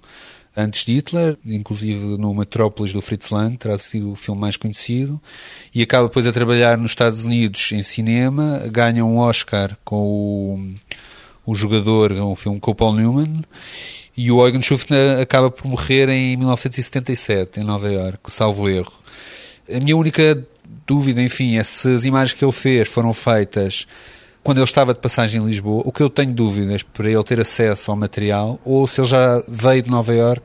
antes 0.56 0.86
de 0.86 0.94
Hitler, 0.94 1.38
inclusive 1.46 2.18
no 2.18 2.34
Metrópolis 2.34 2.94
do 2.94 3.02
Fritz 3.02 3.30
Lang, 3.32 3.58
terá 3.58 3.78
sido 3.78 4.12
o 4.12 4.16
filme 4.16 4.40
mais 4.40 4.56
conhecido, 4.56 5.20
e 5.74 5.82
acaba 5.82 6.08
depois 6.08 6.28
a 6.28 6.32
trabalhar 6.32 6.78
nos 6.78 6.92
Estados 6.92 7.26
Unidos 7.26 7.72
em 7.72 7.82
cinema, 7.82 8.64
ganha 8.72 9.04
um 9.04 9.18
Oscar 9.18 9.78
com 9.84 10.78
o, 11.46 11.52
o 11.52 11.56
jogador, 11.56 12.12
um 12.14 12.36
filme 12.36 12.60
com 12.60 12.72
o 12.72 12.76
Paul 12.76 12.96
Newman, 12.96 13.44
e 14.16 14.32
o 14.32 14.46
Eugen 14.46 14.62
Schufner 14.62 15.20
acaba 15.20 15.50
por 15.50 15.68
morrer 15.68 16.08
em 16.10 16.38
1977, 16.38 17.60
em 17.60 17.64
Nova 17.64 17.92
York, 17.92 18.32
salvo 18.32 18.70
erro. 18.70 18.94
A 19.68 19.80
minha 19.80 19.98
única 19.98 20.46
dúvida, 20.86 21.22
enfim, 21.22 21.58
é 21.58 21.64
se 21.64 21.90
as 21.92 22.06
imagens 22.06 22.38
que 22.38 22.46
ele 22.46 22.52
fez 22.52 22.88
foram 22.88 23.12
feitas 23.12 23.88
quando 24.44 24.58
ele 24.58 24.66
estava 24.66 24.94
de 24.94 25.00
passagem 25.00 25.42
em 25.42 25.46
Lisboa, 25.46 25.84
o 25.86 25.92
que 25.92 26.04
eu 26.04 26.10
tenho 26.10 26.34
dúvidas 26.34 26.84
para 26.84 27.10
ele 27.10 27.24
ter 27.24 27.40
acesso 27.40 27.90
ao 27.90 27.98
material, 27.98 28.60
ou 28.66 28.86
se 28.86 29.00
ele 29.00 29.08
já 29.08 29.42
veio 29.48 29.82
de 29.82 29.90
Nova 29.90 30.14
York 30.14 30.44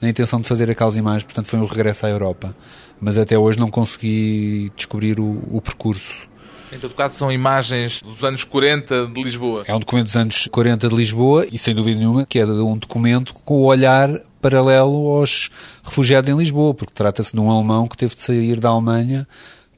na 0.00 0.08
intenção 0.08 0.40
de 0.40 0.48
fazer 0.48 0.70
aquelas 0.70 0.96
imagens, 0.96 1.22
portanto 1.22 1.46
foi 1.46 1.58
um 1.58 1.64
regresso 1.64 2.06
à 2.06 2.10
Europa. 2.10 2.54
Mas 3.00 3.16
até 3.16 3.38
hoje 3.38 3.58
não 3.58 3.70
consegui 3.70 4.72
descobrir 4.76 5.20
o, 5.20 5.38
o 5.50 5.60
percurso. 5.60 6.28
Em 6.72 6.78
todo 6.78 6.94
caso, 6.94 7.14
são 7.14 7.32
imagens 7.32 8.02
dos 8.02 8.22
anos 8.24 8.44
40 8.44 9.06
de 9.06 9.22
Lisboa. 9.22 9.64
É 9.66 9.74
um 9.74 9.78
documento 9.78 10.06
dos 10.06 10.16
anos 10.16 10.48
40 10.50 10.88
de 10.88 10.94
Lisboa 10.94 11.46
e, 11.50 11.56
sem 11.56 11.74
dúvida 11.74 11.98
nenhuma, 11.98 12.26
que 12.26 12.38
é 12.38 12.44
um 12.44 12.76
documento 12.76 13.32
com 13.32 13.54
o 13.54 13.64
olhar 13.64 14.10
paralelo 14.42 15.08
aos 15.16 15.48
refugiados 15.82 16.28
em 16.28 16.36
Lisboa, 16.36 16.74
porque 16.74 16.92
trata-se 16.94 17.32
de 17.32 17.40
um 17.40 17.50
alemão 17.50 17.88
que 17.88 17.96
teve 17.96 18.14
de 18.14 18.20
sair 18.20 18.60
da 18.60 18.68
Alemanha 18.68 19.26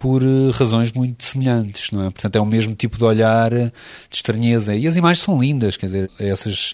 por 0.00 0.22
eh, 0.22 0.50
razões 0.52 0.90
muito 0.92 1.22
semelhantes, 1.22 1.90
não 1.92 2.06
é? 2.06 2.10
Portanto, 2.10 2.34
é 2.34 2.40
o 2.40 2.46
mesmo 2.46 2.74
tipo 2.74 2.96
de 2.96 3.04
olhar 3.04 3.52
eh, 3.52 3.70
de 4.08 4.16
estranheza. 4.16 4.74
E 4.74 4.88
as 4.88 4.96
imagens 4.96 5.20
são 5.20 5.38
lindas, 5.38 5.76
quer 5.76 5.86
dizer, 5.86 6.10
essas 6.18 6.72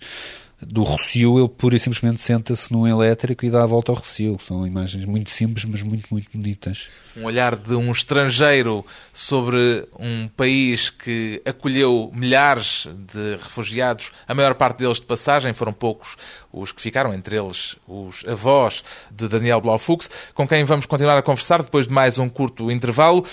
do 0.61 0.83
Rocio, 0.83 1.38
ele 1.38 1.49
pura 1.49 1.77
e 1.77 1.79
simplesmente 1.79 2.21
senta-se 2.21 2.73
num 2.73 2.87
elétrico 2.87 3.45
e 3.45 3.51
dá 3.51 3.62
a 3.62 3.66
volta 3.66 3.92
ao 3.92 3.97
Rocio. 3.97 4.37
São 4.40 4.66
imagens 4.66 5.05
muito 5.05 5.29
simples, 5.29 5.64
mas 5.64 5.83
muito, 5.83 6.07
muito 6.11 6.31
bonitas. 6.33 6.88
Um 7.16 7.25
olhar 7.25 7.55
de 7.55 7.75
um 7.75 7.92
estrangeiro 7.92 8.85
sobre 9.12 9.87
um 9.99 10.29
país 10.29 10.88
que 10.88 11.42
acolheu 11.45 12.11
milhares 12.14 12.88
de 13.12 13.37
refugiados, 13.37 14.12
a 14.27 14.35
maior 14.35 14.55
parte 14.55 14.79
deles 14.79 14.99
de 14.99 15.07
passagem, 15.07 15.53
foram 15.53 15.73
poucos 15.73 16.16
os 16.53 16.73
que 16.73 16.81
ficaram, 16.81 17.12
entre 17.12 17.37
eles 17.37 17.77
os 17.87 18.25
avós 18.27 18.83
de 19.11 19.29
Daniel 19.29 19.61
Blaufux, 19.61 20.09
com 20.35 20.49
quem 20.49 20.64
vamos 20.64 20.87
continuar 20.87 21.19
a 21.19 21.23
conversar 21.23 21.62
depois 21.62 21.87
de 21.87 21.92
mais 21.92 22.19
um 22.19 22.29
curto 22.31 22.71
intervalo, 22.71 23.25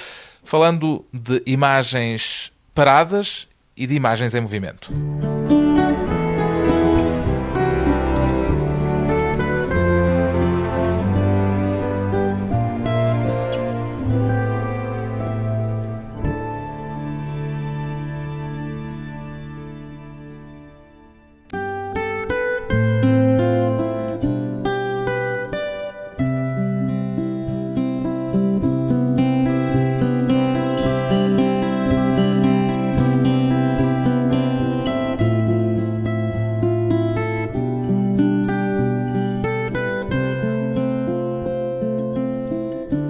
falando 0.43 1.05
de 1.13 1.41
imagens 1.45 2.51
paradas 2.75 3.47
e 3.77 3.87
de 3.87 3.93
imagens 3.93 4.33
em 4.33 4.41
movimento. 4.41 4.91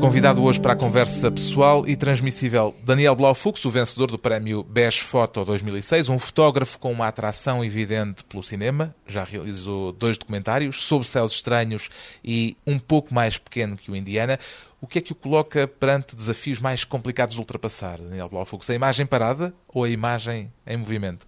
Convidado 0.04 0.44
hoje 0.44 0.60
para 0.60 0.74
a 0.74 0.76
conversa 0.76 1.32
pessoal 1.32 1.88
e 1.88 1.96
transmissível 1.96 2.76
Daniel 2.84 3.16
Blaufux, 3.16 3.64
o 3.64 3.70
vencedor 3.70 4.12
do 4.12 4.20
prémio 4.20 4.62
Best 4.62 5.02
Photo 5.02 5.46
2006, 5.46 6.10
um 6.10 6.20
fotógrafo 6.20 6.78
com 6.78 6.92
uma 6.92 7.08
atração 7.08 7.64
evidente 7.64 8.22
pelo 8.26 8.44
cinema, 8.44 8.94
já 9.08 9.24
realizou 9.24 9.94
dois 9.94 10.18
documentários, 10.18 10.84
Sob 10.84 11.08
Céus 11.08 11.32
Estranhos 11.32 11.88
e 12.22 12.58
um 12.68 12.78
pouco 12.78 13.14
mais 13.14 13.38
pequeno 13.38 13.78
que 13.78 13.90
o 13.90 13.96
Indiana. 13.96 14.38
O 14.82 14.88
que 14.88 14.98
é 14.98 15.02
que 15.02 15.14
o 15.14 15.16
coloca 15.16 15.70
perante 15.70 16.18
desafios 16.18 16.60
mais 16.60 16.84
complicados 16.84 17.36
de 17.36 17.40
ultrapassar, 17.40 17.98
Daniel 17.98 18.28
Blaufux? 18.28 18.70
A 18.70 18.76
imagem 18.76 19.06
parada 19.06 19.54
ou 19.70 19.86
a 19.86 19.90
imagem 19.90 20.52
em 20.68 20.76
movimento? 20.76 21.26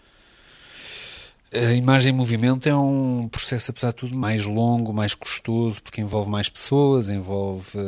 A 1.53 1.71
imagem 1.71 2.11
em 2.13 2.15
movimento 2.17 2.67
é 2.67 2.75
um 2.75 3.29
processo, 3.31 3.71
apesar 3.71 3.91
de 3.91 3.95
tudo, 3.95 4.17
mais 4.17 4.45
longo, 4.45 4.91
mais 4.91 5.15
custoso, 5.15 5.81
porque 5.81 6.01
envolve 6.01 6.29
mais 6.29 6.49
pessoas, 6.49 7.07
envolve 7.07 7.79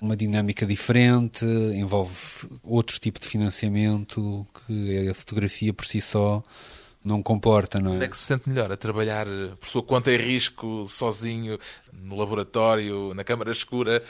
uma 0.00 0.16
dinâmica 0.16 0.64
diferente, 0.64 1.44
envolve 1.44 2.14
outro 2.62 2.98
tipo 2.98 3.20
de 3.20 3.26
financiamento 3.28 4.46
que 4.66 5.08
a 5.08 5.14
fotografia 5.14 5.72
por 5.72 5.84
si 5.84 6.00
só 6.00 6.42
não 7.04 7.22
comporta, 7.22 7.80
não 7.80 7.92
é? 7.92 7.94
Onde 7.96 8.04
é 8.04 8.08
que 8.08 8.16
se 8.16 8.24
sente 8.24 8.48
melhor? 8.48 8.70
A 8.70 8.76
trabalhar 8.76 9.26
por 9.58 9.68
sua 9.68 9.82
conta 9.82 10.10
e 10.10 10.16
risco, 10.16 10.86
sozinho, 10.86 11.58
no 11.92 12.16
laboratório, 12.16 13.14
na 13.14 13.24
câmara 13.24 13.50
escura, 13.50 14.02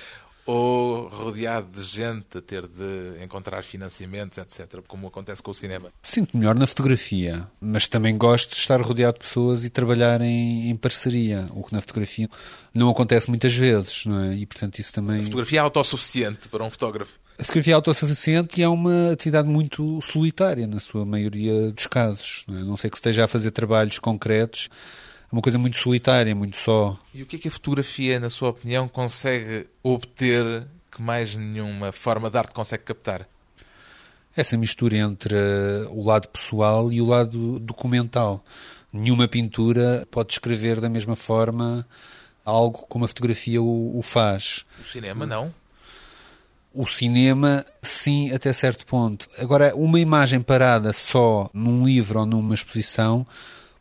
ou 0.51 1.07
rodeado 1.07 1.81
de 1.81 1.85
gente 1.85 2.39
a 2.39 2.41
ter 2.41 2.67
de 2.67 3.23
encontrar 3.23 3.63
financiamentos, 3.63 4.37
etc., 4.37 4.81
como 4.89 5.07
acontece 5.07 5.41
com 5.41 5.53
o 5.53 5.55
cinema? 5.55 5.91
Sinto 6.03 6.37
melhor 6.37 6.57
na 6.57 6.67
fotografia, 6.67 7.47
mas 7.61 7.87
também 7.87 8.19
gosto 8.19 8.51
de 8.51 8.57
estar 8.57 8.81
rodeado 8.81 9.15
de 9.15 9.21
pessoas 9.21 9.65
e 9.65 9.71
trabalhar 9.71 10.21
em, 10.21 10.69
em 10.69 10.75
parceria, 10.75 11.47
o 11.53 11.63
que 11.63 11.73
na 11.73 11.81
fotografia 11.81 12.29
não 12.75 12.91
acontece 12.91 13.29
muitas 13.29 13.55
vezes, 13.55 14.05
não 14.07 14.25
é? 14.25 14.35
E 14.35 14.45
portanto 14.45 14.81
isso 14.81 14.93
também. 14.93 15.21
A 15.21 15.23
fotografia 15.23 15.61
é 15.61 15.63
autossuficiente 15.63 16.49
para 16.49 16.65
um 16.65 16.71
fotógrafo. 16.71 17.21
A 17.39 17.45
fotografia 17.45 17.73
é 17.73 17.77
autossuficiente 17.77 18.61
e 18.61 18.65
é 18.65 18.69
uma 18.69 19.13
atividade 19.13 19.49
muito 19.49 20.01
solitária, 20.03 20.67
na 20.67 20.81
sua 20.81 21.07
maioria 21.07 21.71
dos 21.71 21.87
casos. 21.87 22.43
Não, 22.49 22.59
é? 22.59 22.63
não 22.65 22.77
sei 22.77 22.91
que 22.91 22.97
esteja 22.97 23.25
a 23.25 23.29
fazer 23.29 23.53
trabalhos 23.53 24.01
concretos 24.01 24.69
é 25.31 25.35
uma 25.35 25.43
coisa 25.43 25.59
muito 25.59 25.79
solitária, 25.79 26.35
muito 26.35 26.57
só. 26.57 26.99
E 27.15 27.23
o 27.23 27.27
que 27.27 27.37
é 27.37 27.39
que 27.39 27.49
a 27.49 27.51
fotografia, 27.51 28.19
na 28.19 28.29
sua 28.29 28.51
opinião, 28.51 28.89
consegue 28.89 29.69
obter 29.83 30.67
que 30.91 31.01
mais 31.01 31.35
nenhuma 31.37 31.93
forma 31.93 32.29
de 32.29 32.37
arte 32.37 32.53
consegue 32.53 32.83
captar? 32.83 33.29
Essa 34.37 34.57
mistura 34.57 34.97
entre 34.97 35.37
o 35.91 36.05
lado 36.05 36.29
pessoal 36.29 36.91
e 36.93 37.01
o 37.01 37.07
lado 37.07 37.61
documental. 37.61 38.45
Nenhuma 38.93 39.29
pintura 39.29 40.07
pode 40.11 40.31
descrever 40.31 40.81
da 40.81 40.89
mesma 40.89 41.15
forma 41.15 41.87
algo 42.45 42.87
como 42.89 43.05
a 43.05 43.09
fotografia 43.09 43.63
o, 43.63 43.97
o 43.97 44.03
faz. 44.03 44.65
O 44.81 44.85
cinema 44.85 45.27
não? 45.27 45.55
O 46.73 46.87
cinema, 46.87 47.65
sim, 47.83 48.33
até 48.33 48.53
certo 48.53 48.87
ponto. 48.87 49.29
Agora, 49.39 49.75
uma 49.77 49.99
imagem 49.99 50.41
parada 50.41 50.93
só 50.93 51.51
num 51.53 51.85
livro 51.85 52.21
ou 52.21 52.27
numa 52.27 52.55
exposição 52.55 53.27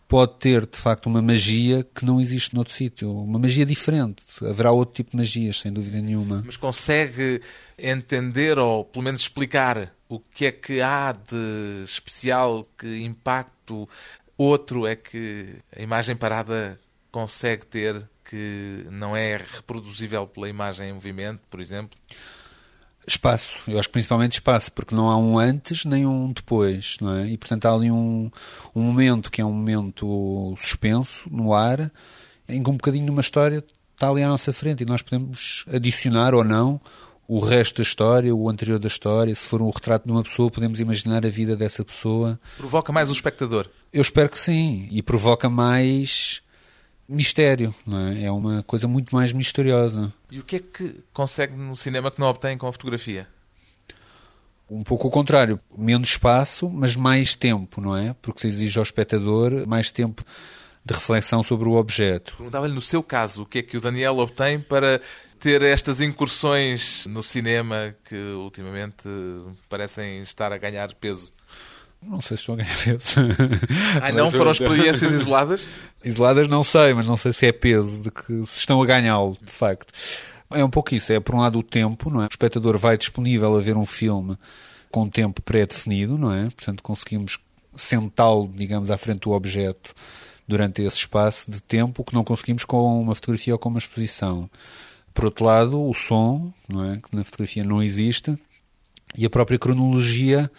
pode 0.09 0.39
ter 0.39 0.65
de 0.65 0.77
facto 0.77 1.05
uma 1.05 1.21
magia 1.21 1.83
que 1.83 2.03
não 2.03 2.19
existe 2.19 2.55
noutro 2.55 2.73
sítio, 2.73 3.11
uma 3.11 3.37
magia 3.37 3.63
diferente. 3.63 4.23
Haverá 4.41 4.71
outro 4.71 4.95
tipo 4.95 5.11
de 5.11 5.17
magias, 5.17 5.59
sem 5.59 5.71
dúvida 5.71 6.01
nenhuma. 6.01 6.41
Mas 6.43 6.57
consegue 6.57 7.41
entender 7.77 8.57
ou 8.57 8.83
pelo 8.83 9.05
menos 9.05 9.21
explicar 9.21 9.93
o 10.09 10.19
que 10.19 10.47
é 10.47 10.51
que 10.51 10.81
há 10.81 11.11
de 11.11 11.83
especial, 11.85 12.67
que 12.75 13.03
impacto 13.03 13.87
outro 14.35 14.87
é 14.87 14.95
que 14.95 15.55
a 15.77 15.81
imagem 15.81 16.15
parada 16.15 16.79
consegue 17.11 17.67
ter 17.67 18.09
que 18.25 18.85
não 18.89 19.15
é 19.15 19.37
reproduzível 19.37 20.25
pela 20.25 20.49
imagem 20.49 20.89
em 20.89 20.93
movimento, 20.93 21.41
por 21.51 21.61
exemplo? 21.61 21.97
Espaço, 23.09 23.63
eu 23.67 23.79
acho 23.79 23.89
que 23.89 23.93
principalmente 23.93 24.33
espaço, 24.33 24.71
porque 24.71 24.93
não 24.93 25.09
há 25.09 25.17
um 25.17 25.37
antes 25.37 25.83
nem 25.85 26.05
um 26.05 26.31
depois, 26.31 26.97
não 27.01 27.15
é? 27.15 27.27
E 27.27 27.37
portanto 27.37 27.65
há 27.65 27.73
ali 27.73 27.89
um, 27.89 28.29
um 28.75 28.81
momento 28.81 29.31
que 29.31 29.41
é 29.41 29.45
um 29.45 29.51
momento 29.51 30.53
suspenso, 30.57 31.27
no 31.31 31.53
ar, 31.53 31.91
em 32.47 32.61
que 32.61 32.69
um 32.69 32.73
bocadinho 32.73 33.05
de 33.05 33.11
uma 33.11 33.21
história 33.21 33.63
está 33.93 34.09
ali 34.09 34.23
à 34.23 34.27
nossa 34.27 34.53
frente 34.53 34.81
e 34.81 34.85
nós 34.85 35.01
podemos 35.01 35.65
adicionar 35.71 36.33
ou 36.33 36.43
não 36.43 36.79
o 37.27 37.39
resto 37.39 37.77
da 37.77 37.83
história, 37.83 38.35
o 38.35 38.49
anterior 38.49 38.79
da 38.79 38.87
história. 38.87 39.35
Se 39.35 39.47
for 39.47 39.61
um 39.61 39.69
retrato 39.69 40.05
de 40.05 40.11
uma 40.11 40.23
pessoa, 40.23 40.49
podemos 40.49 40.79
imaginar 40.79 41.23
a 41.23 41.29
vida 41.29 41.55
dessa 41.55 41.85
pessoa. 41.85 42.39
Provoca 42.57 42.91
mais 42.91 43.07
o 43.07 43.11
espectador? 43.11 43.69
Eu 43.93 44.01
espero 44.01 44.29
que 44.29 44.39
sim. 44.39 44.87
E 44.89 45.03
provoca 45.03 45.47
mais 45.47 46.41
mistério, 47.09 47.73
não 47.85 48.07
é? 48.07 48.23
É 48.25 48.31
uma 48.31 48.61
coisa 48.63 48.87
muito 48.87 49.13
mais 49.15 49.33
misteriosa. 49.33 50.13
E 50.29 50.39
o 50.39 50.43
que 50.43 50.57
é 50.57 50.59
que 50.59 51.03
consegue 51.11 51.53
no 51.55 51.75
cinema 51.75 52.11
que 52.11 52.19
não 52.19 52.27
obtém 52.27 52.57
com 52.57 52.67
a 52.67 52.71
fotografia? 52.71 53.27
Um 54.69 54.83
pouco 54.83 55.07
o 55.07 55.11
contrário, 55.11 55.59
menos 55.75 56.09
espaço, 56.09 56.69
mas 56.69 56.95
mais 56.95 57.33
tempo, 57.33 57.81
não 57.81 57.97
é? 57.97 58.15
Porque 58.21 58.41
se 58.41 58.47
exige 58.47 58.77
ao 58.77 58.83
espectador 58.83 59.67
mais 59.67 59.91
tempo 59.91 60.23
de 60.85 60.93
reflexão 60.93 61.41
sobre 61.41 61.67
o 61.67 61.73
objeto. 61.73 62.35
Perguntava-lhe, 62.37 62.73
no 62.73 62.81
seu 62.81 63.01
caso, 63.01 63.43
o 63.43 63.45
que 63.45 63.59
é 63.59 63.63
que 63.63 63.77
o 63.77 63.81
Daniel 63.81 64.17
obtém 64.19 64.59
para 64.59 65.01
ter 65.39 65.63
estas 65.63 66.01
incursões 66.01 67.05
no 67.07 67.23
cinema 67.23 67.95
que 68.03 68.15
ultimamente 68.33 69.09
parecem 69.67 70.21
estar 70.21 70.51
a 70.51 70.57
ganhar 70.57 70.93
peso? 70.93 71.31
Não 72.01 72.21
sei 72.21 72.37
se 72.37 72.43
estou 72.43 72.55
a 72.55 72.57
ganhar 72.57 72.77
peso. 72.83 73.15
Ah, 74.01 74.11
não? 74.11 74.31
Foram 74.31 74.51
experiências 74.51 75.11
isoladas? 75.11 75.67
Isoladas 76.03 76.47
não 76.47 76.63
sei, 76.63 76.93
mas 76.93 77.05
não 77.05 77.17
sei 77.17 77.31
se 77.31 77.45
é 77.45 77.51
peso, 77.51 78.03
de 78.03 78.11
que 78.11 78.45
se 78.45 78.59
estão 78.59 78.81
a 78.81 78.85
ganhá-lo, 78.85 79.37
de 79.41 79.51
facto. 79.51 79.93
É 80.51 80.63
um 80.63 80.69
pouco 80.69 80.95
isso. 80.95 81.11
É, 81.11 81.19
por 81.19 81.35
um 81.35 81.39
lado, 81.39 81.59
o 81.59 81.63
tempo, 81.63 82.09
não 82.09 82.21
é? 82.21 82.25
O 82.25 82.29
espectador 82.29 82.77
vai 82.77 82.97
disponível 82.97 83.55
a 83.55 83.59
ver 83.59 83.75
um 83.75 83.85
filme 83.85 84.37
com 84.89 85.03
um 85.03 85.09
tempo 85.09 85.41
pré-definido, 85.41 86.17
não 86.17 86.33
é? 86.33 86.45
Portanto, 86.45 86.81
conseguimos 86.81 87.37
sentá-lo, 87.75 88.51
digamos, 88.55 88.89
à 88.89 88.97
frente 88.97 89.21
do 89.21 89.31
objeto 89.31 89.93
durante 90.47 90.81
esse 90.81 90.97
espaço 90.97 91.51
de 91.51 91.61
tempo 91.61 92.03
que 92.03 92.13
não 92.13 92.23
conseguimos 92.23 92.65
com 92.65 92.99
uma 93.01 93.13
fotografia 93.13 93.53
ou 93.53 93.59
com 93.59 93.69
uma 93.69 93.77
exposição. 93.77 94.49
Por 95.13 95.25
outro 95.25 95.45
lado, 95.45 95.87
o 95.87 95.93
som, 95.93 96.51
não 96.67 96.91
é? 96.91 96.97
que 96.97 97.15
na 97.15 97.23
fotografia 97.23 97.63
não 97.63 97.83
existe, 97.83 98.35
e 99.15 99.25
a 99.25 99.29
própria 99.29 99.59
cronologia 99.59 100.49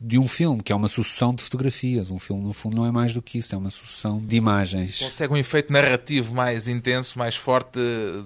de 0.00 0.18
um 0.18 0.28
filme, 0.28 0.62
que 0.62 0.72
é 0.72 0.76
uma 0.76 0.88
sucessão 0.88 1.34
de 1.34 1.42
fotografias. 1.42 2.10
Um 2.10 2.18
filme, 2.18 2.42
no 2.42 2.52
fundo, 2.52 2.76
não 2.76 2.86
é 2.86 2.90
mais 2.90 3.14
do 3.14 3.22
que 3.22 3.38
isso, 3.38 3.54
é 3.54 3.58
uma 3.58 3.70
sucessão 3.70 4.18
de 4.18 4.36
imagens. 4.36 4.98
Consegue 4.98 5.32
um 5.32 5.36
efeito 5.36 5.72
narrativo 5.72 6.34
mais 6.34 6.68
intenso, 6.68 7.18
mais 7.18 7.34
forte 7.34 7.78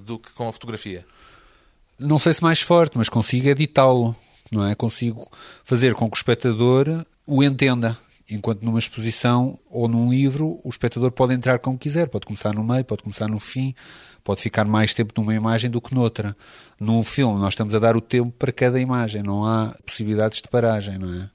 do 0.05 0.19
que 0.19 0.33
com 0.33 0.49
a 0.49 0.53
fotografia? 0.53 1.07
Não 1.99 2.19
sei 2.19 2.33
se 2.33 2.43
mais 2.43 2.61
forte, 2.61 2.97
mas 2.97 3.09
consigo 3.09 3.49
editá-lo, 3.49 4.17
não 4.51 4.67
é? 4.67 4.75
Consigo 4.75 5.31
fazer 5.63 5.95
com 5.95 6.09
que 6.09 6.17
o 6.17 6.19
espectador 6.19 7.05
o 7.27 7.43
entenda. 7.43 7.97
Enquanto 8.29 8.63
numa 8.63 8.79
exposição 8.79 9.59
ou 9.69 9.89
num 9.89 10.09
livro, 10.09 10.61
o 10.63 10.69
espectador 10.69 11.11
pode 11.11 11.35
entrar 11.35 11.59
como 11.59 11.77
quiser, 11.77 12.07
pode 12.09 12.27
começar 12.27 12.55
no 12.55 12.63
meio, 12.63 12.85
pode 12.85 13.03
começar 13.03 13.29
no 13.29 13.41
fim, 13.41 13.75
pode 14.23 14.41
ficar 14.41 14.65
mais 14.65 14.95
tempo 14.95 15.13
numa 15.17 15.35
imagem 15.35 15.69
do 15.69 15.81
que 15.81 15.93
noutra. 15.93 16.37
Num 16.79 17.03
filme, 17.03 17.41
nós 17.41 17.55
estamos 17.55 17.75
a 17.75 17.81
dar 17.81 17.97
o 17.97 18.01
tempo 18.01 18.31
para 18.39 18.53
cada 18.53 18.81
imagem, 18.81 19.23
não 19.23 19.45
há 19.45 19.75
possibilidades 19.85 20.41
de 20.41 20.49
paragem, 20.49 20.97
não 20.97 21.13
é? 21.13 21.31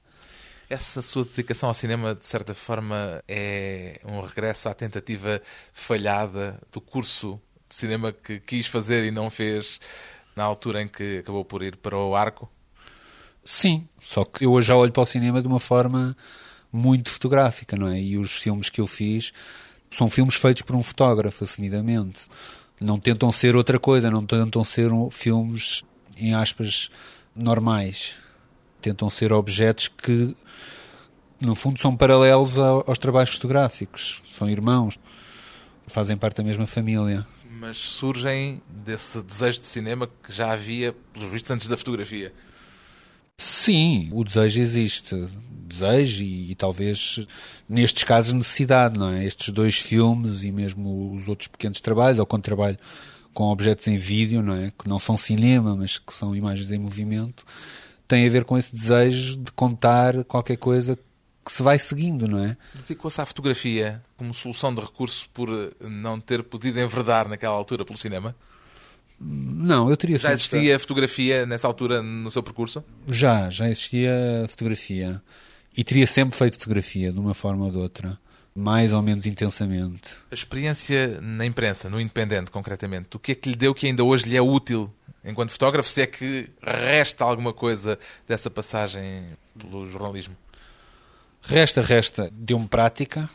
Essa 0.68 1.00
sua 1.00 1.24
dedicação 1.24 1.68
ao 1.68 1.74
cinema, 1.74 2.14
de 2.14 2.26
certa 2.26 2.52
forma, 2.52 3.22
é 3.28 4.00
um 4.04 4.20
regresso 4.20 4.68
à 4.68 4.74
tentativa 4.74 5.40
falhada 5.72 6.60
do 6.72 6.80
curso 6.80 7.40
de 7.68 7.74
cinema 7.76 8.12
que 8.12 8.40
quis 8.40 8.66
fazer 8.66 9.04
e 9.04 9.12
não 9.12 9.30
fez 9.30 9.80
na 10.34 10.42
altura 10.42 10.82
em 10.82 10.88
que 10.88 11.18
acabou 11.18 11.44
por 11.44 11.62
ir 11.62 11.76
para 11.76 11.96
o 11.96 12.16
arco? 12.16 12.50
Sim, 13.44 13.88
só 14.00 14.24
que 14.24 14.44
eu 14.44 14.52
hoje 14.52 14.68
já 14.68 14.76
olho 14.76 14.90
para 14.90 15.02
o 15.02 15.06
cinema 15.06 15.40
de 15.40 15.46
uma 15.46 15.60
forma 15.60 16.16
muito 16.72 17.10
fotográfica, 17.10 17.76
não 17.76 17.86
é? 17.86 18.00
E 18.00 18.18
os 18.18 18.32
filmes 18.36 18.68
que 18.68 18.80
eu 18.80 18.88
fiz 18.88 19.32
são 19.90 20.08
filmes 20.10 20.34
feitos 20.34 20.62
por 20.62 20.74
um 20.74 20.82
fotógrafo, 20.82 21.44
assumidamente. 21.44 22.26
Não 22.80 22.98
tentam 22.98 23.30
ser 23.30 23.54
outra 23.54 23.78
coisa, 23.78 24.10
não 24.10 24.26
tentam 24.26 24.64
ser 24.64 24.90
filmes, 25.12 25.84
em 26.16 26.34
aspas, 26.34 26.90
normais. 27.34 28.16
Tentam 28.86 29.10
ser 29.10 29.32
objetos 29.32 29.88
que 29.88 30.32
no 31.40 31.56
fundo, 31.56 31.80
são 31.80 31.96
paralelos 31.96 32.56
aos 32.56 32.98
trabalhos 33.00 33.30
fotográficos. 33.34 34.22
São 34.24 34.48
irmãos, 34.48 34.96
fazem 35.88 36.16
parte 36.16 36.36
da 36.36 36.44
mesma 36.44 36.68
família. 36.68 37.26
Mas 37.50 37.76
surgem 37.76 38.62
desse 38.68 39.20
desejo 39.24 39.58
de 39.58 39.66
cinema 39.66 40.08
que 40.22 40.32
já 40.32 40.52
havia, 40.52 40.94
pelos 41.12 41.28
vistos, 41.28 41.50
antes 41.50 41.66
da 41.66 41.76
fotografia. 41.76 42.32
Sim, 43.38 44.08
o 44.12 44.22
desejo 44.22 44.60
existe. 44.60 45.28
Desejo 45.50 46.22
e, 46.22 46.52
e, 46.52 46.54
talvez, 46.54 47.26
nestes 47.68 48.04
casos, 48.04 48.32
necessidade, 48.32 48.96
não 48.96 49.10
é? 49.10 49.24
Estes 49.24 49.52
dois 49.52 49.76
filmes 49.76 50.44
e 50.44 50.52
mesmo 50.52 51.12
os 51.12 51.26
outros 51.26 51.48
pequenos 51.48 51.80
trabalhos, 51.80 52.20
ou 52.20 52.24
quando 52.24 52.44
trabalho 52.44 52.78
com 53.34 53.50
objetos 53.50 53.88
em 53.88 53.98
vídeo, 53.98 54.42
não 54.42 54.54
é? 54.54 54.70
Que 54.78 54.88
não 54.88 55.00
são 55.00 55.16
cinema, 55.16 55.74
mas 55.74 55.98
que 55.98 56.14
são 56.14 56.36
imagens 56.36 56.70
em 56.70 56.78
movimento, 56.78 57.44
têm 58.06 58.26
a 58.26 58.30
ver 58.30 58.44
com 58.44 58.56
esse 58.56 58.74
desejo 58.74 59.38
de 59.38 59.52
contar 59.52 60.24
qualquer 60.24 60.56
coisa 60.56 60.98
que 61.44 61.52
se 61.52 61.62
vai 61.62 61.78
seguindo, 61.78 62.26
não 62.26 62.44
é? 62.44 62.56
Dedicou-se 62.74 63.20
à 63.20 63.26
fotografia 63.26 64.02
como 64.16 64.34
solução 64.34 64.74
de 64.74 64.80
recurso 64.80 65.28
por 65.32 65.48
não 65.80 66.18
ter 66.18 66.42
podido 66.42 66.80
enverdar 66.80 67.28
naquela 67.28 67.54
altura 67.54 67.84
pelo 67.84 67.96
cinema? 67.96 68.34
Não, 69.18 69.88
eu 69.88 69.96
teria... 69.96 70.18
Já 70.18 70.32
existia 70.32 70.76
a 70.76 70.78
fotografia 70.78 71.46
nessa 71.46 71.66
altura 71.66 72.02
no 72.02 72.30
seu 72.30 72.42
percurso? 72.42 72.84
Já, 73.08 73.48
já 73.48 73.70
existia 73.70 74.12
fotografia. 74.48 75.22
E 75.76 75.84
teria 75.84 76.06
sempre 76.06 76.36
feito 76.36 76.54
fotografia, 76.54 77.12
de 77.12 77.18
uma 77.18 77.32
forma 77.32 77.66
ou 77.66 77.70
de 77.70 77.78
outra. 77.78 78.18
Mais 78.54 78.92
ou 78.92 79.02
menos 79.02 79.26
intensamente. 79.26 80.10
A 80.30 80.34
experiência 80.34 81.20
na 81.20 81.44
imprensa, 81.44 81.88
no 81.88 82.00
Independente, 82.00 82.50
concretamente, 82.50 83.08
o 83.14 83.18
que 83.18 83.32
é 83.32 83.34
que 83.34 83.50
lhe 83.50 83.56
deu 83.56 83.74
que 83.74 83.86
ainda 83.86 84.02
hoje 84.02 84.28
lhe 84.28 84.36
é 84.36 84.40
útil 84.40 84.92
enquanto 85.26 85.50
fotógrafo, 85.50 85.88
se 85.88 86.02
é 86.02 86.06
que 86.06 86.48
resta 86.62 87.24
alguma 87.24 87.52
coisa 87.52 87.98
dessa 88.26 88.48
passagem 88.48 89.24
pelo 89.58 89.90
jornalismo? 89.90 90.36
Resta, 91.42 91.80
resta, 91.80 92.30
deu-me 92.32 92.66
prática 92.66 93.28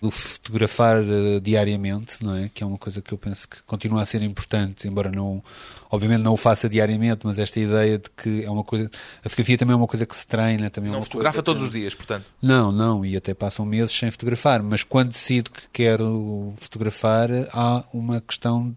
do 0.00 0.10
fotografar 0.10 1.02
uh, 1.02 1.40
diariamente, 1.40 2.24
não 2.24 2.34
é? 2.34 2.48
Que 2.52 2.62
é 2.64 2.66
uma 2.66 2.78
coisa 2.78 3.02
que 3.02 3.12
eu 3.12 3.18
penso 3.18 3.46
que 3.46 3.62
continua 3.64 4.00
a 4.00 4.06
ser 4.06 4.22
importante, 4.22 4.88
embora 4.88 5.12
não, 5.14 5.42
obviamente 5.90 6.22
não 6.22 6.32
o 6.32 6.36
faça 6.38 6.68
diariamente, 6.68 7.26
mas 7.26 7.38
esta 7.38 7.60
ideia 7.60 7.98
de 7.98 8.08
que 8.10 8.44
é 8.44 8.50
uma 8.50 8.64
coisa, 8.64 8.90
a 9.22 9.28
fotografia 9.28 9.58
também 9.58 9.74
é 9.74 9.76
uma 9.76 9.86
coisa 9.86 10.06
que 10.06 10.16
se 10.16 10.26
treina, 10.26 10.70
também 10.70 10.88
não 10.88 10.96
é 10.96 10.98
uma 11.00 11.04
fotografa 11.04 11.42
todos 11.42 11.62
os 11.62 11.70
dias, 11.70 11.94
portanto. 11.94 12.24
Não, 12.40 12.72
não, 12.72 13.04
e 13.04 13.14
até 13.14 13.34
passam 13.34 13.66
meses 13.66 13.92
sem 13.92 14.10
fotografar, 14.10 14.62
mas 14.62 14.82
quando 14.82 15.10
decido 15.10 15.50
que 15.50 15.68
quero 15.70 16.54
fotografar, 16.56 17.28
há 17.52 17.84
uma 17.92 18.22
questão 18.22 18.74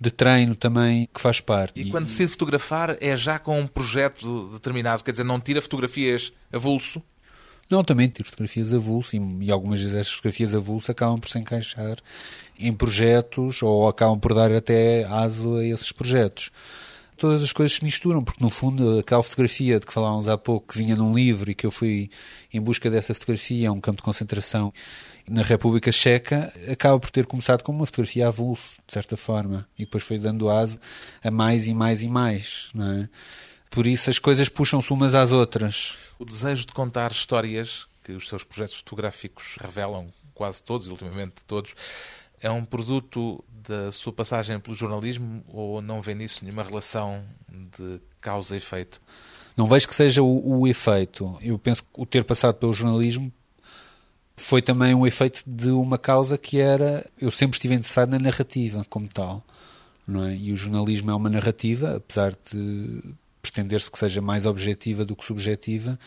de 0.00 0.10
treino 0.10 0.54
também 0.54 1.08
que 1.12 1.20
faz 1.20 1.40
parte. 1.40 1.80
E 1.80 1.90
quando 1.90 2.06
decide 2.06 2.30
fotografar 2.30 2.96
é 3.00 3.16
já 3.16 3.38
com 3.38 3.58
um 3.60 3.66
projeto 3.66 4.48
determinado, 4.52 5.02
quer 5.02 5.10
dizer, 5.10 5.24
não 5.24 5.40
tira 5.40 5.60
fotografias 5.60 6.32
avulso? 6.52 7.02
Não, 7.68 7.84
também 7.84 8.08
tiro 8.08 8.28
fotografias 8.28 8.72
avulso 8.72 9.16
e, 9.16 9.44
e 9.44 9.50
algumas 9.50 9.82
vezes 9.82 9.94
as 9.94 10.10
fotografias 10.10 10.54
avulso 10.54 10.90
acabam 10.90 11.18
por 11.18 11.28
se 11.28 11.38
encaixar 11.38 11.96
em 12.58 12.72
projetos 12.72 13.62
ou 13.62 13.88
acabam 13.88 14.18
por 14.18 14.34
dar 14.34 14.52
até 14.52 15.04
aso 15.04 15.56
a 15.56 15.64
esses 15.64 15.92
projetos. 15.92 16.50
Todas 17.16 17.42
as 17.42 17.52
coisas 17.52 17.76
se 17.76 17.84
misturam, 17.84 18.22
porque 18.22 18.42
no 18.42 18.48
fundo 18.48 19.00
aquela 19.00 19.22
fotografia 19.22 19.80
de 19.80 19.86
que 19.86 19.92
falávamos 19.92 20.28
há 20.28 20.38
pouco, 20.38 20.72
que 20.72 20.78
vinha 20.78 20.94
num 20.94 21.12
livro 21.12 21.50
e 21.50 21.54
que 21.54 21.66
eu 21.66 21.70
fui 21.70 22.08
em 22.54 22.60
busca 22.60 22.88
dessa 22.88 23.12
fotografia 23.12 23.68
a 23.68 23.72
um 23.72 23.80
campo 23.80 23.96
de 23.96 24.04
concentração 24.04 24.72
na 25.28 25.42
República 25.42 25.92
Checa, 25.92 26.52
acaba 26.70 26.98
por 26.98 27.10
ter 27.10 27.26
começado 27.26 27.62
como 27.62 27.78
uma 27.78 27.86
fotografia 27.86 28.28
avulso, 28.28 28.80
de 28.86 28.92
certa 28.92 29.16
forma, 29.16 29.68
e 29.78 29.84
depois 29.84 30.04
foi 30.04 30.18
dando 30.18 30.48
aso 30.48 30.78
a 31.22 31.30
mais 31.30 31.66
e 31.66 31.74
mais 31.74 32.02
e 32.02 32.08
mais, 32.08 32.68
não 32.74 32.90
é? 32.92 33.08
Por 33.70 33.86
isso 33.86 34.08
as 34.08 34.18
coisas 34.18 34.48
puxam-se 34.48 34.92
umas 34.92 35.14
às 35.14 35.32
outras. 35.32 35.96
O 36.18 36.24
desejo 36.24 36.66
de 36.66 36.72
contar 36.72 37.12
histórias 37.12 37.86
que 38.02 38.12
os 38.12 38.26
seus 38.26 38.42
projetos 38.42 38.76
fotográficos 38.76 39.56
revelam, 39.60 40.06
quase 40.34 40.62
todos, 40.62 40.86
e 40.86 40.90
ultimamente 40.90 41.44
todos, 41.46 41.74
é 42.40 42.50
um 42.50 42.64
produto 42.64 43.44
da 43.48 43.92
sua 43.92 44.12
passagem 44.12 44.58
pelo 44.58 44.74
jornalismo 44.74 45.44
ou 45.48 45.82
não 45.82 46.00
vê 46.00 46.14
nisso 46.14 46.40
nenhuma 46.42 46.62
relação 46.62 47.22
de 47.50 48.00
causa 48.20 48.54
e 48.54 48.58
efeito? 48.58 49.00
Não 49.56 49.66
vejo 49.66 49.88
que 49.88 49.94
seja 49.94 50.22
o, 50.22 50.60
o 50.60 50.66
efeito. 50.66 51.36
Eu 51.42 51.58
penso 51.58 51.82
que 51.82 51.88
o 51.94 52.06
ter 52.06 52.24
passado 52.24 52.54
pelo 52.54 52.72
jornalismo 52.72 53.32
foi 54.38 54.62
também 54.62 54.94
um 54.94 55.06
efeito 55.06 55.42
de 55.46 55.70
uma 55.70 55.98
causa 55.98 56.38
que 56.38 56.58
era 56.58 57.04
eu 57.20 57.30
sempre 57.30 57.56
estive 57.56 57.74
interessado 57.74 58.10
na 58.10 58.18
narrativa 58.18 58.86
como 58.88 59.08
tal, 59.08 59.44
não 60.06 60.24
é? 60.24 60.34
E 60.34 60.52
o 60.52 60.56
jornalismo 60.56 61.10
é 61.10 61.14
uma 61.14 61.28
narrativa, 61.28 61.96
apesar 61.96 62.34
de 62.50 63.02
pretender-se 63.42 63.90
que 63.90 63.98
seja 63.98 64.20
mais 64.20 64.46
objetiva 64.46 65.04
do 65.04 65.16
que 65.16 65.24
subjetiva, 65.24 65.98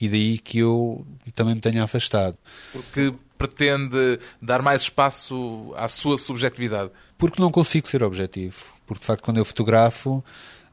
e 0.00 0.08
daí 0.08 0.38
que 0.38 0.58
eu 0.58 1.06
também 1.34 1.54
me 1.54 1.60
tenha 1.60 1.82
afastado. 1.82 2.36
Porque 2.72 3.12
pretende 3.36 4.18
dar 4.42 4.62
mais 4.62 4.82
espaço 4.82 5.72
à 5.76 5.88
sua 5.88 6.18
subjetividade? 6.18 6.90
Porque 7.16 7.40
não 7.40 7.50
consigo 7.50 7.86
ser 7.86 8.02
objetivo. 8.02 8.56
Porque, 8.84 9.00
de 9.00 9.06
facto, 9.06 9.22
quando 9.22 9.36
eu 9.36 9.44
fotografo, 9.44 10.24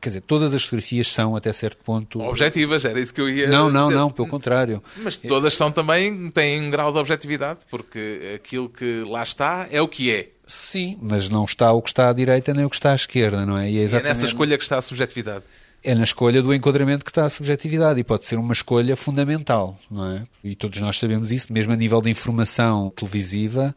quer 0.06 0.10
dizer, 0.10 0.22
todas 0.22 0.54
as 0.54 0.64
fotografias 0.64 1.12
são 1.12 1.36
até 1.36 1.52
certo 1.52 1.78
ponto 1.84 2.22
objetivas, 2.22 2.86
era 2.86 3.00
isso 3.00 3.14
que 3.14 3.20
eu 3.20 3.30
ia 3.30 3.48
Não, 3.48 3.70
não, 3.72 3.88
dizer. 3.88 4.00
não, 4.00 4.10
pelo 4.12 4.28
contrário. 4.28 4.82
Mas 4.98 5.18
todas 5.18 5.54
são 5.54 5.72
também, 5.72 6.30
têm 6.32 6.62
um 6.62 6.70
grau 6.70 6.92
de 6.92 6.98
objetividade, 7.00 7.60
porque 7.70 8.34
aquilo 8.36 8.70
que 8.70 9.02
lá 9.08 9.24
está 9.24 9.68
é 9.72 9.82
o 9.82 9.88
que 9.88 10.12
é. 10.12 10.30
Sim, 10.48 10.98
mas 11.02 11.30
não 11.30 11.44
está 11.44 11.72
o 11.74 11.82
que 11.82 11.90
está 11.90 12.10
à 12.10 12.14
direita 12.14 12.54
nem 12.54 12.66
o 12.66 12.70
que 12.70 12.76
está 12.76 12.92
à 12.92 12.96
esquerda, 12.96 13.46
não 13.46 13.58
é? 13.58 13.70
E 13.70 13.78
é 13.78 13.78
E 13.78 13.80
é 13.80 13.84
exatamente 13.84 14.14
nessa 14.14 14.26
escolha 14.28 14.58
que 14.58 14.64
está 14.64 14.78
a 14.78 14.82
subjetividade. 14.82 15.44
é 15.84 15.96
na 15.96 16.04
escolha 16.04 16.42
do 16.42 16.54
enquadramento 16.54 17.04
que 17.04 17.12
está 17.12 17.26
a 17.26 17.30
subjetividade 17.30 18.00
e 18.00 18.04
pode 18.04 18.26
ser 18.26 18.38
uma 18.38 18.54
escolha 18.54 18.96
fundamental, 18.96 19.78
não 19.90 20.08
é? 20.08 20.24
E 20.44 20.56
todos 20.56 20.80
nós 20.80 21.00
sabemos 21.00 21.32
isso, 21.32 21.52
mesmo 21.52 21.74
a 21.74 21.76
nível 21.76 22.00
de 22.02 22.10
informação 22.12 22.92
televisiva, 22.96 23.76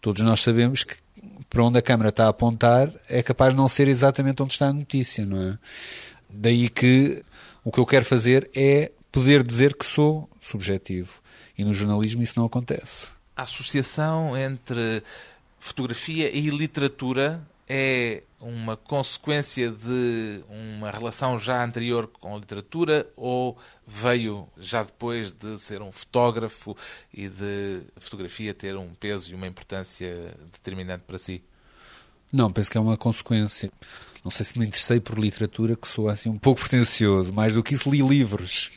todos 0.00 0.22
nós 0.22 0.40
sabemos 0.40 0.84
que 0.84 0.94
para 1.50 1.62
onde 1.62 1.78
a 1.78 1.82
câmara 1.82 2.10
está 2.10 2.26
a 2.26 2.28
apontar 2.28 2.92
é 3.08 3.22
capaz 3.22 3.52
de 3.52 3.56
não 3.56 3.68
ser 3.68 3.88
exatamente 3.88 4.42
onde 4.42 4.52
está 4.52 4.68
a 4.68 4.72
notícia, 4.72 5.24
não 5.24 5.40
é? 5.40 5.58
Daí 6.28 6.68
que 6.68 7.22
o 7.64 7.72
que 7.72 7.80
eu 7.80 7.86
quero 7.86 8.04
fazer 8.04 8.50
é 8.54 8.92
poder 9.10 9.42
dizer 9.42 9.74
que 9.74 9.84
sou 9.84 10.28
subjetivo. 10.40 11.20
E 11.56 11.64
no 11.64 11.74
jornalismo 11.74 12.22
isso 12.22 12.38
não 12.38 12.46
acontece. 12.46 13.08
A 13.36 13.42
associação 13.42 14.36
entre 14.36 15.02
fotografia 15.58 16.30
e 16.34 16.48
literatura 16.50 17.42
é 17.68 18.22
uma 18.40 18.76
consequência 18.76 19.70
de 19.70 20.42
uma 20.48 20.90
relação 20.90 21.38
já 21.38 21.64
anterior 21.64 22.06
com 22.06 22.34
a 22.34 22.38
literatura 22.38 23.10
ou 23.16 23.58
veio 23.86 24.48
já 24.58 24.82
depois 24.82 25.32
de 25.32 25.58
ser 25.58 25.82
um 25.82 25.90
fotógrafo 25.90 26.76
e 27.12 27.28
de 27.28 27.82
fotografia 27.96 28.54
ter 28.54 28.76
um 28.76 28.94
peso 28.94 29.32
e 29.32 29.34
uma 29.34 29.46
importância 29.46 30.34
determinante 30.52 31.04
para 31.06 31.18
si? 31.18 31.42
Não, 32.32 32.52
penso 32.52 32.70
que 32.70 32.78
é 32.78 32.80
uma 32.80 32.96
consequência. 32.96 33.70
Não 34.22 34.30
sei 34.30 34.44
se 34.44 34.58
me 34.58 34.66
interessei 34.66 35.00
por 35.00 35.18
literatura, 35.18 35.74
que 35.74 35.88
sou 35.88 36.08
assim 36.08 36.28
um 36.28 36.38
pouco 36.38 36.60
pretencioso. 36.68 37.32
Mais 37.32 37.54
do 37.54 37.62
que 37.62 37.74
isso, 37.74 37.90
li 37.90 38.02
livros. 38.02 38.70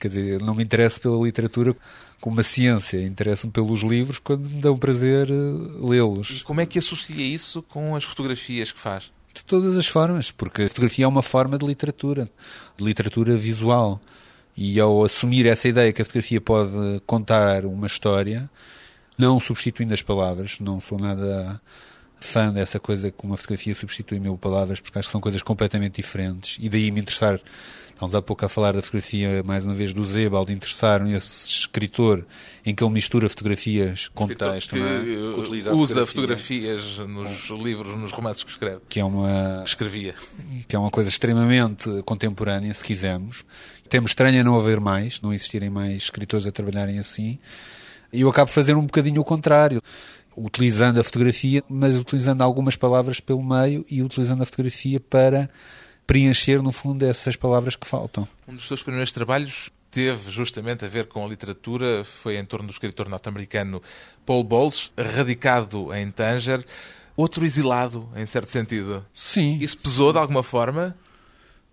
Quer 0.00 0.08
dizer, 0.08 0.42
não 0.42 0.54
me 0.54 0.64
interesso 0.64 1.00
pela 1.00 1.22
literatura 1.22 1.76
como 2.20 2.36
uma 2.36 2.42
ciência. 2.42 3.00
Interesso-me 3.04 3.52
pelos 3.52 3.80
livros 3.82 4.18
quando 4.18 4.48
me 4.48 4.60
dão 4.60 4.78
prazer 4.78 5.28
eh, 5.30 5.34
E 5.34 5.86
lê-los. 5.90 6.42
como 6.42 6.60
é 6.62 6.66
que 6.66 6.78
associa 6.78 7.22
isso 7.24 7.62
com 7.62 7.94
as 7.94 8.02
fotografias 8.02 8.72
que 8.72 8.80
faz? 8.80 9.12
De 9.34 9.44
todas 9.44 9.76
as 9.76 9.86
formas, 9.86 10.30
porque 10.30 10.62
a 10.62 10.68
fotografia 10.68 11.04
é 11.04 11.08
uma 11.08 11.22
forma 11.22 11.58
de 11.58 11.66
literatura, 11.66 12.28
de 12.76 12.84
literatura 12.84 13.36
visual. 13.36 14.00
E 14.56 14.80
ao 14.80 15.04
assumir 15.04 15.46
essa 15.46 15.68
ideia 15.68 15.92
que 15.92 16.02
a 16.02 16.04
fotografia 16.04 16.40
pode 16.40 17.00
contar 17.06 17.64
uma 17.64 17.86
história, 17.86 18.50
não 19.16 19.38
substituindo 19.38 19.94
as 19.94 20.02
palavras, 20.02 20.58
não 20.60 20.80
sou 20.80 20.98
nada 20.98 21.60
fã 22.20 22.52
dessa 22.52 22.78
coisa 22.78 23.10
que 23.10 23.24
uma 23.24 23.36
fotografia 23.36 23.74
substitui 23.74 24.20
mil 24.20 24.36
palavras, 24.36 24.80
porque 24.80 24.98
acho 24.98 25.08
que 25.08 25.12
são 25.12 25.20
coisas 25.20 25.42
completamente 25.42 25.96
diferentes. 25.96 26.58
E 26.60 26.68
daí 26.68 26.90
me 26.90 27.00
interessar, 27.00 27.40
estamos 27.88 28.14
há 28.14 28.22
pouco 28.22 28.44
a 28.44 28.48
falar 28.48 28.72
da 28.72 28.82
fotografia, 28.82 29.42
mais 29.42 29.64
uma 29.66 29.74
vez, 29.74 29.92
do 29.92 30.02
Zebal, 30.04 30.44
interessar 30.50 31.02
nesse 31.02 31.50
escritor 31.50 32.24
em 32.64 32.74
que 32.74 32.84
ele 32.84 32.92
mistura 32.92 33.28
fotografias 33.28 34.08
com 34.14 34.26
texto, 34.28 34.70
que 34.76 34.80
é? 34.80 35.00
Que 35.00 35.40
utiliza 35.40 35.72
usa 35.72 36.06
fotografia, 36.06 36.06
fotografias 36.06 36.98
nos 37.08 37.50
livros, 37.50 37.96
nos 37.96 38.12
romances 38.12 38.44
que 38.44 38.50
escreve. 38.50 38.80
que 38.88 39.00
é 39.00 39.04
uma 39.04 39.62
Que 39.62 39.68
escrevia. 39.70 40.14
que 40.68 40.76
é 40.76 40.78
uma 40.78 40.90
coisa 40.90 41.08
extremamente 41.08 41.88
contemporânea, 42.04 42.72
se 42.74 42.84
quisermos. 42.84 43.44
Temos 43.88 44.12
estranha 44.12 44.44
não 44.44 44.56
haver 44.56 44.78
mais, 44.78 45.20
não 45.20 45.32
existirem 45.32 45.68
mais 45.70 46.02
escritores 46.02 46.46
a 46.46 46.52
trabalharem 46.52 46.98
assim. 46.98 47.38
E 48.12 48.20
eu 48.22 48.28
acabo 48.28 48.48
de 48.48 48.54
fazer 48.54 48.74
um 48.74 48.82
bocadinho 48.82 49.20
o 49.20 49.24
contrário, 49.24 49.80
utilizando 50.44 50.98
a 50.98 51.04
fotografia, 51.04 51.62
mas 51.68 51.98
utilizando 51.98 52.42
algumas 52.42 52.76
palavras 52.76 53.20
pelo 53.20 53.42
meio 53.42 53.84
e 53.90 54.02
utilizando 54.02 54.42
a 54.42 54.46
fotografia 54.46 55.00
para 55.00 55.48
preencher, 56.06 56.62
no 56.62 56.72
fundo, 56.72 57.04
essas 57.04 57.36
palavras 57.36 57.76
que 57.76 57.86
faltam. 57.86 58.26
Um 58.48 58.54
dos 58.54 58.66
seus 58.66 58.82
primeiros 58.82 59.12
trabalhos 59.12 59.70
teve 59.90 60.30
justamente 60.30 60.84
a 60.84 60.88
ver 60.88 61.06
com 61.06 61.24
a 61.24 61.28
literatura, 61.28 62.04
foi 62.04 62.36
em 62.36 62.44
torno 62.44 62.66
do 62.66 62.72
escritor 62.72 63.08
norte-americano 63.08 63.82
Paul 64.24 64.44
Bowles, 64.44 64.92
radicado 64.96 65.92
em 65.94 66.10
Tanger, 66.10 66.64
outro 67.16 67.44
exilado, 67.44 68.08
em 68.16 68.26
certo 68.26 68.50
sentido. 68.50 69.04
Sim, 69.12 69.58
Isso 69.60 69.76
pesou 69.78 70.12
de 70.12 70.18
alguma 70.18 70.42
forma? 70.42 70.96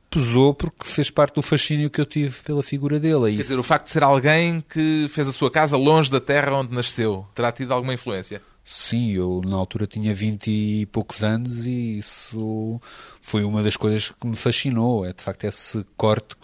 pesou 0.09 0.53
porque 0.53 0.85
fez 0.85 1.09
parte 1.09 1.35
do 1.35 1.41
fascínio 1.41 1.89
que 1.89 1.99
eu 1.99 2.05
tive 2.05 2.41
pela 2.43 2.63
figura 2.63 2.99
dele. 2.99 3.35
Quer 3.35 3.41
dizer, 3.41 3.59
o 3.59 3.63
facto 3.63 3.85
de 3.85 3.91
ser 3.91 4.03
alguém 4.03 4.63
que 4.67 5.07
fez 5.09 5.27
a 5.27 5.31
sua 5.31 5.51
casa 5.51 5.75
longe 5.77 6.09
da 6.09 6.19
terra 6.19 6.53
onde 6.53 6.73
nasceu, 6.73 7.27
terá 7.35 7.51
tido 7.51 7.73
alguma 7.73 7.93
influência? 7.93 8.41
Sim, 8.69 9.11
eu 9.11 9.41
na 9.45 9.55
altura 9.55 9.87
tinha 9.87 10.13
vinte 10.13 10.51
e 10.51 10.85
poucos 10.87 11.23
anos 11.23 11.65
e 11.65 11.99
isso 11.99 12.81
foi 13.21 13.45
uma 13.45 13.63
das 13.63 13.77
coisas 13.77 14.09
que 14.09 14.27
me 14.27 14.35
fascinou. 14.35 15.05
É 15.05 15.13
de 15.13 15.21
facto 15.21 15.45
esse 15.45 15.85
corte 15.95 16.35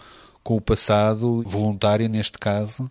com 0.42 0.56
o 0.56 0.60
passado, 0.60 1.42
voluntário 1.42 2.08
neste 2.08 2.38
caso, 2.38 2.90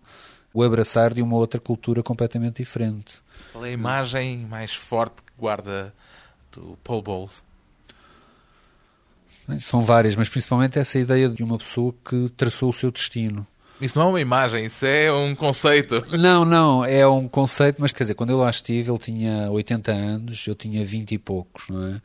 o 0.52 0.62
abraçar 0.62 1.12
de 1.12 1.20
uma 1.20 1.34
outra 1.34 1.58
cultura 1.60 2.00
completamente 2.00 2.58
diferente. 2.58 3.16
Qual 3.52 3.66
é 3.66 3.70
a 3.70 3.72
imagem 3.72 4.46
mais 4.46 4.72
forte 4.72 5.16
que 5.16 5.32
guarda 5.36 5.92
do 6.52 6.78
Paul 6.84 7.02
Bowles? 7.02 7.42
Bem, 9.48 9.58
São 9.58 9.80
várias, 9.80 10.14
mas 10.14 10.28
principalmente 10.28 10.78
essa 10.78 10.96
ideia 10.96 11.28
de 11.28 11.42
uma 11.42 11.58
pessoa 11.58 11.92
que 12.08 12.28
traçou 12.36 12.70
o 12.70 12.72
seu 12.72 12.92
destino. 12.92 13.44
Isso 13.84 13.98
não 13.98 14.06
é 14.06 14.08
uma 14.08 14.20
imagem, 14.22 14.64
isso 14.64 14.86
é 14.86 15.12
um 15.12 15.34
conceito. 15.34 16.02
Não, 16.16 16.42
não, 16.42 16.82
é 16.82 17.06
um 17.06 17.28
conceito, 17.28 17.82
mas 17.82 17.92
quer 17.92 18.04
dizer, 18.04 18.14
quando 18.14 18.30
eu 18.30 18.38
lá 18.38 18.48
estive, 18.48 18.90
ele 18.90 18.98
tinha 18.98 19.50
80 19.50 19.92
anos, 19.92 20.46
eu 20.46 20.54
tinha 20.54 20.82
20 20.82 21.12
e 21.12 21.18
poucos, 21.18 21.68
não 21.68 21.88
é? 21.88 22.00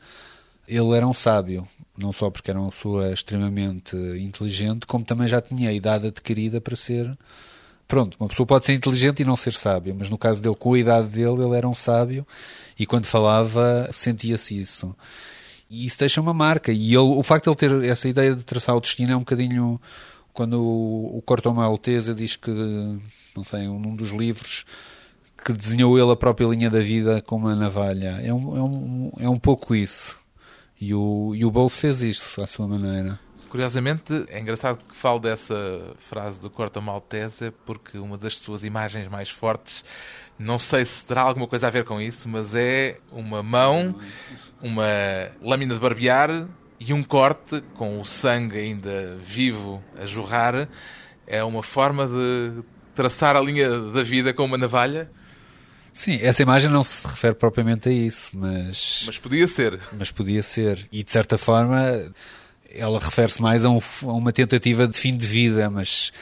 Ele 0.68 0.94
era 0.94 1.06
um 1.06 1.14
sábio, 1.14 1.66
não 1.96 2.12
só 2.12 2.28
porque 2.28 2.50
era 2.50 2.60
uma 2.60 2.68
pessoa 2.68 3.10
extremamente 3.14 3.96
inteligente, 3.96 4.86
como 4.86 5.06
também 5.06 5.26
já 5.26 5.40
tinha 5.40 5.70
a 5.70 5.72
idade 5.72 6.08
adquirida 6.08 6.60
para 6.60 6.76
ser. 6.76 7.16
Pronto, 7.88 8.14
uma 8.20 8.28
pessoa 8.28 8.46
pode 8.46 8.66
ser 8.66 8.74
inteligente 8.74 9.22
e 9.22 9.24
não 9.24 9.34
ser 9.34 9.54
sábio, 9.54 9.96
mas 9.98 10.10
no 10.10 10.18
caso 10.18 10.42
dele, 10.42 10.56
com 10.56 10.74
a 10.74 10.78
idade 10.78 11.08
dele, 11.08 11.42
ele 11.42 11.56
era 11.56 11.66
um 11.66 11.72
sábio 11.72 12.26
e 12.78 12.84
quando 12.84 13.06
falava 13.06 13.88
sentia-se 13.90 14.60
isso. 14.60 14.94
E 15.70 15.86
isso 15.86 15.98
deixa 15.98 16.20
uma 16.20 16.34
marca. 16.34 16.70
E 16.72 16.88
ele, 16.88 16.98
o 16.98 17.22
facto 17.22 17.44
de 17.44 17.64
ele 17.64 17.80
ter 17.80 17.90
essa 17.90 18.06
ideia 18.06 18.34
de 18.34 18.44
traçar 18.44 18.76
o 18.76 18.80
destino 18.82 19.12
é 19.12 19.16
um 19.16 19.20
bocadinho. 19.20 19.80
Quando 20.32 20.60
o, 20.60 21.18
o 21.18 21.22
Corto 21.22 21.52
Maltese 21.52 22.14
diz 22.14 22.36
que, 22.36 22.50
não 23.36 23.42
sei, 23.42 23.66
num 23.66 23.96
dos 23.96 24.10
livros, 24.10 24.64
que 25.44 25.52
desenhou 25.52 25.98
ele 25.98 26.10
a 26.10 26.16
própria 26.16 26.46
linha 26.46 26.70
da 26.70 26.80
vida 26.80 27.22
com 27.22 27.36
uma 27.36 27.54
navalha. 27.54 28.20
É 28.22 28.32
um, 28.32 28.56
é 28.56 28.62
um, 28.62 29.12
é 29.20 29.28
um 29.28 29.38
pouco 29.38 29.74
isso. 29.74 30.18
E 30.80 30.94
o, 30.94 31.32
e 31.34 31.44
o 31.44 31.50
Bowles 31.50 31.76
fez 31.76 32.00
isso 32.00 32.42
à 32.42 32.46
sua 32.46 32.66
maneira. 32.66 33.18
Curiosamente, 33.50 34.24
é 34.28 34.38
engraçado 34.38 34.78
que 34.84 34.94
falo 34.94 35.18
dessa 35.18 35.54
frase 35.98 36.40
do 36.40 36.48
Corta 36.48 36.80
Maltese 36.80 37.52
porque 37.66 37.98
uma 37.98 38.16
das 38.16 38.38
suas 38.38 38.62
imagens 38.62 39.08
mais 39.08 39.28
fortes, 39.28 39.84
não 40.38 40.56
sei 40.56 40.84
se 40.84 41.04
terá 41.04 41.22
alguma 41.22 41.48
coisa 41.48 41.66
a 41.66 41.70
ver 41.70 41.84
com 41.84 42.00
isso, 42.00 42.28
mas 42.28 42.54
é 42.54 42.98
uma 43.10 43.42
mão, 43.42 43.94
uma 44.62 44.86
lâmina 45.42 45.74
de 45.74 45.80
barbear 45.80 46.46
e 46.80 46.92
um 46.94 47.02
corte 47.02 47.62
com 47.74 48.00
o 48.00 48.04
sangue 48.04 48.56
ainda 48.58 49.16
vivo 49.20 49.80
a 50.00 50.06
jorrar. 50.06 50.66
É 51.26 51.44
uma 51.44 51.62
forma 51.62 52.08
de 52.08 52.62
traçar 52.94 53.36
a 53.36 53.40
linha 53.40 53.68
da 53.92 54.02
vida 54.02 54.32
com 54.34 54.44
uma 54.44 54.58
navalha, 54.58 55.10
Sim, 55.92 56.20
essa 56.22 56.40
imagem 56.40 56.70
não 56.70 56.84
se 56.84 57.04
refere 57.04 57.34
propriamente 57.34 57.88
a 57.88 57.92
isso, 57.92 58.30
mas, 58.34 59.02
mas 59.06 59.18
podia 59.18 59.46
ser. 59.48 59.80
mas 59.98 60.10
podia 60.12 60.40
ser. 60.40 60.88
E 60.92 61.02
de 61.02 61.10
certa 61.10 61.36
forma 61.36 61.82
ela 62.72 63.00
refere-se 63.00 63.42
mais 63.42 63.64
a, 63.64 63.70
um- 63.70 63.80
a 64.04 64.12
uma 64.12 64.32
tentativa 64.32 64.86
de 64.86 64.96
fim 64.96 65.16
de 65.16 65.26
vida, 65.26 65.68
mas, 65.68 66.12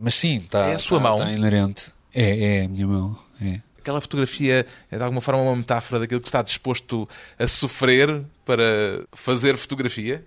mas 0.00 0.14
sim, 0.14 0.38
está, 0.38 0.70
É 0.70 0.74
a 0.76 0.78
sua 0.78 0.96
está- 0.96 1.08
mão? 1.10 1.18
está 1.18 1.30
inerente. 1.30 1.92
É, 2.14 2.60
é 2.60 2.64
a 2.64 2.68
minha 2.68 2.86
mão. 2.86 3.18
É. 3.40 3.60
Aquela 3.78 4.00
fotografia 4.00 4.66
é 4.90 4.96
de 4.96 5.02
alguma 5.02 5.20
forma 5.20 5.40
uma 5.42 5.56
metáfora 5.56 6.00
daquilo 6.00 6.20
que 6.20 6.28
está 6.28 6.42
disposto 6.42 7.08
a 7.38 7.46
sofrer 7.48 8.22
para 8.44 9.04
fazer 9.12 9.56
fotografia? 9.56 10.24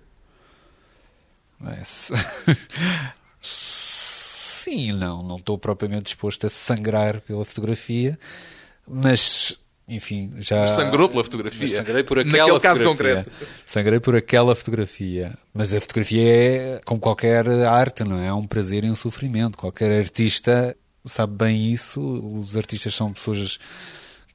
É, 1.64 1.84
se- 1.84 2.12
Sim, 3.40 4.92
não, 4.92 5.22
não 5.22 5.36
estou 5.36 5.58
propriamente 5.58 6.04
disposto 6.04 6.46
a 6.46 6.48
sangrar 6.48 7.20
pela 7.20 7.44
fotografia, 7.44 8.18
mas 8.86 9.58
enfim, 9.88 10.32
já. 10.38 10.60
Mas 10.60 10.70
sangrou 10.70 11.08
pela 11.08 11.24
fotografia. 11.24 11.58
Mas 11.60 11.72
sangrei 11.72 12.04
por 12.04 12.18
Naquele 12.18 12.40
aquela 12.40 12.60
caso 12.60 12.84
fotografia. 12.84 13.24
concreto. 13.24 13.46
Sangrei 13.66 14.00
por 14.00 14.14
aquela 14.16 14.54
fotografia. 14.54 15.36
Mas 15.52 15.74
a 15.74 15.80
fotografia 15.80 16.22
é 16.22 16.80
como 16.84 17.00
qualquer 17.00 17.48
arte, 17.66 18.04
não 18.04 18.18
é? 18.18 18.28
É 18.28 18.32
um 18.32 18.46
prazer 18.46 18.84
e 18.84 18.90
um 18.90 18.94
sofrimento. 18.94 19.58
Qualquer 19.58 19.90
artista 20.00 20.76
sabe 21.04 21.34
bem 21.36 21.72
isso. 21.72 22.00
Os 22.00 22.56
artistas 22.56 22.94
são 22.94 23.12
pessoas 23.12 23.58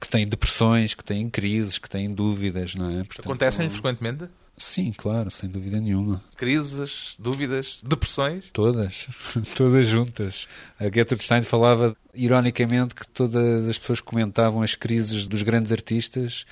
que 0.00 0.08
têm 0.08 0.26
depressões, 0.26 0.94
que 0.94 1.04
têm 1.04 1.28
crises, 1.28 1.78
que 1.78 1.88
têm 1.88 2.12
dúvidas, 2.12 2.74
não 2.74 2.90
é? 2.90 3.04
Acontecem 3.18 3.68
frequentemente? 3.68 4.28
Sim, 4.56 4.92
claro, 4.96 5.30
sem 5.30 5.48
dúvida 5.48 5.80
nenhuma. 5.80 6.22
Crises, 6.36 7.14
dúvidas, 7.18 7.78
depressões? 7.82 8.46
Todas, 8.52 9.06
todas 9.56 9.86
juntas. 9.86 10.48
A 10.78 10.84
Gertrude 10.84 11.22
Stein 11.22 11.42
falava, 11.44 11.96
ironicamente, 12.12 12.94
que 12.94 13.08
todas 13.08 13.68
as 13.68 13.78
pessoas 13.78 14.00
comentavam 14.00 14.62
as 14.62 14.74
crises 14.74 15.28
dos 15.28 15.42
grandes 15.42 15.70
artistas, 15.70 16.44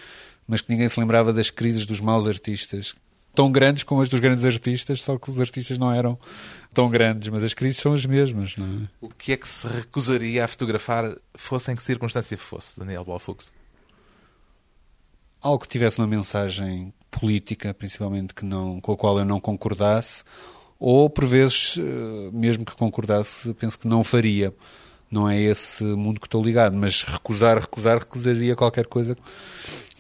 mas 0.47 0.61
que 0.61 0.71
ninguém 0.71 0.89
se 0.89 1.01
lembrava 1.01 1.33
das 1.33 1.51
crises 1.51 1.85
dos 1.85 2.01
maus 2.01 2.29
artistas. 2.29 2.95
tão 3.35 3.51
grandes 3.51 3.83
como 3.83 4.01
as 4.01 4.09
dos 4.09 4.21
grandes 4.21 4.45
artistas, 4.45 5.03
só 5.03 5.19
que 5.19 5.29
os 5.29 5.41
artistas 5.41 5.77
não 5.77 5.93
eram 5.93 6.17
tão 6.77 6.91
grandes, 6.91 7.31
mas 7.31 7.43
as 7.43 7.55
crises 7.55 7.79
são 7.79 7.95
as 7.95 8.05
mesmas, 8.05 8.55
não 8.59 8.67
é? 8.67 8.89
O 9.01 9.09
que 9.09 9.33
é 9.33 9.37
que 9.39 9.49
se 9.49 9.67
recusaria 9.67 10.45
a 10.45 10.49
fotografar, 10.49 11.17
fosse 11.35 11.73
em 11.73 11.75
que 11.75 11.83
circunstância 11.83 12.37
fosse, 12.37 12.79
Daniel 12.79 13.03
Balfux? 13.03 13.51
Algo 15.41 15.63
que 15.63 15.69
tivesse 15.69 15.97
uma 15.97 16.07
mensagem 16.07 16.93
política, 17.11 17.73
principalmente, 17.73 18.35
que 18.35 18.45
não, 18.45 18.79
com 18.79 18.93
a 18.93 18.97
qual 18.97 19.19
eu 19.19 19.25
não 19.25 19.41
concordasse, 19.41 20.23
ou, 20.79 21.09
por 21.09 21.25
vezes, 21.25 21.79
eh, 21.79 22.31
mesmo 22.31 22.63
que 22.63 22.77
concordasse, 22.77 23.55
penso 23.55 23.79
que 23.79 23.89
não 23.89 24.05
faria. 24.05 24.55
Não 25.11 25.29
é 25.29 25.41
esse 25.41 25.85
mundo 25.85 26.21
que 26.21 26.27
estou 26.27 26.43
ligado, 26.43 26.77
mas 26.77 27.03
recusar, 27.03 27.59
recusar, 27.59 27.99
recusaria 27.99 28.57
qualquer 28.57 28.87
coisa 28.87 29.17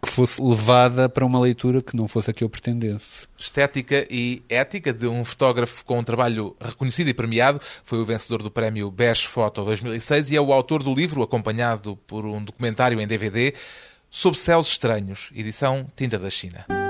que 0.02 0.10
fosse 0.10 0.42
levada 0.42 1.08
para 1.08 1.24
uma 1.24 1.40
leitura 1.40 1.82
que 1.82 1.96
não 1.96 2.06
fosse 2.06 2.30
a 2.30 2.32
que 2.32 2.44
eu 2.44 2.48
pretendesse. 2.48 3.26
Estética 3.36 4.06
e 4.10 4.42
ética 4.48 4.92
de 4.92 5.06
um 5.06 5.24
fotógrafo 5.24 5.84
com 5.84 5.98
um 5.98 6.04
trabalho 6.04 6.56
reconhecido 6.60 7.08
e 7.08 7.14
premiado. 7.14 7.60
Foi 7.84 7.98
o 7.98 8.04
vencedor 8.04 8.42
do 8.42 8.50
prémio 8.50 8.90
Best 8.90 9.26
Photo 9.28 9.64
2006 9.64 10.30
e 10.30 10.36
é 10.36 10.40
o 10.40 10.52
autor 10.52 10.82
do 10.82 10.94
livro, 10.94 11.22
acompanhado 11.22 11.96
por 12.06 12.24
um 12.24 12.42
documentário 12.42 13.00
em 13.00 13.06
DVD, 13.06 13.54
Sob 14.10 14.36
Céus 14.36 14.68
Estranhos, 14.68 15.30
edição 15.34 15.86
Tinta 15.96 16.18
da 16.18 16.30
China. 16.30 16.85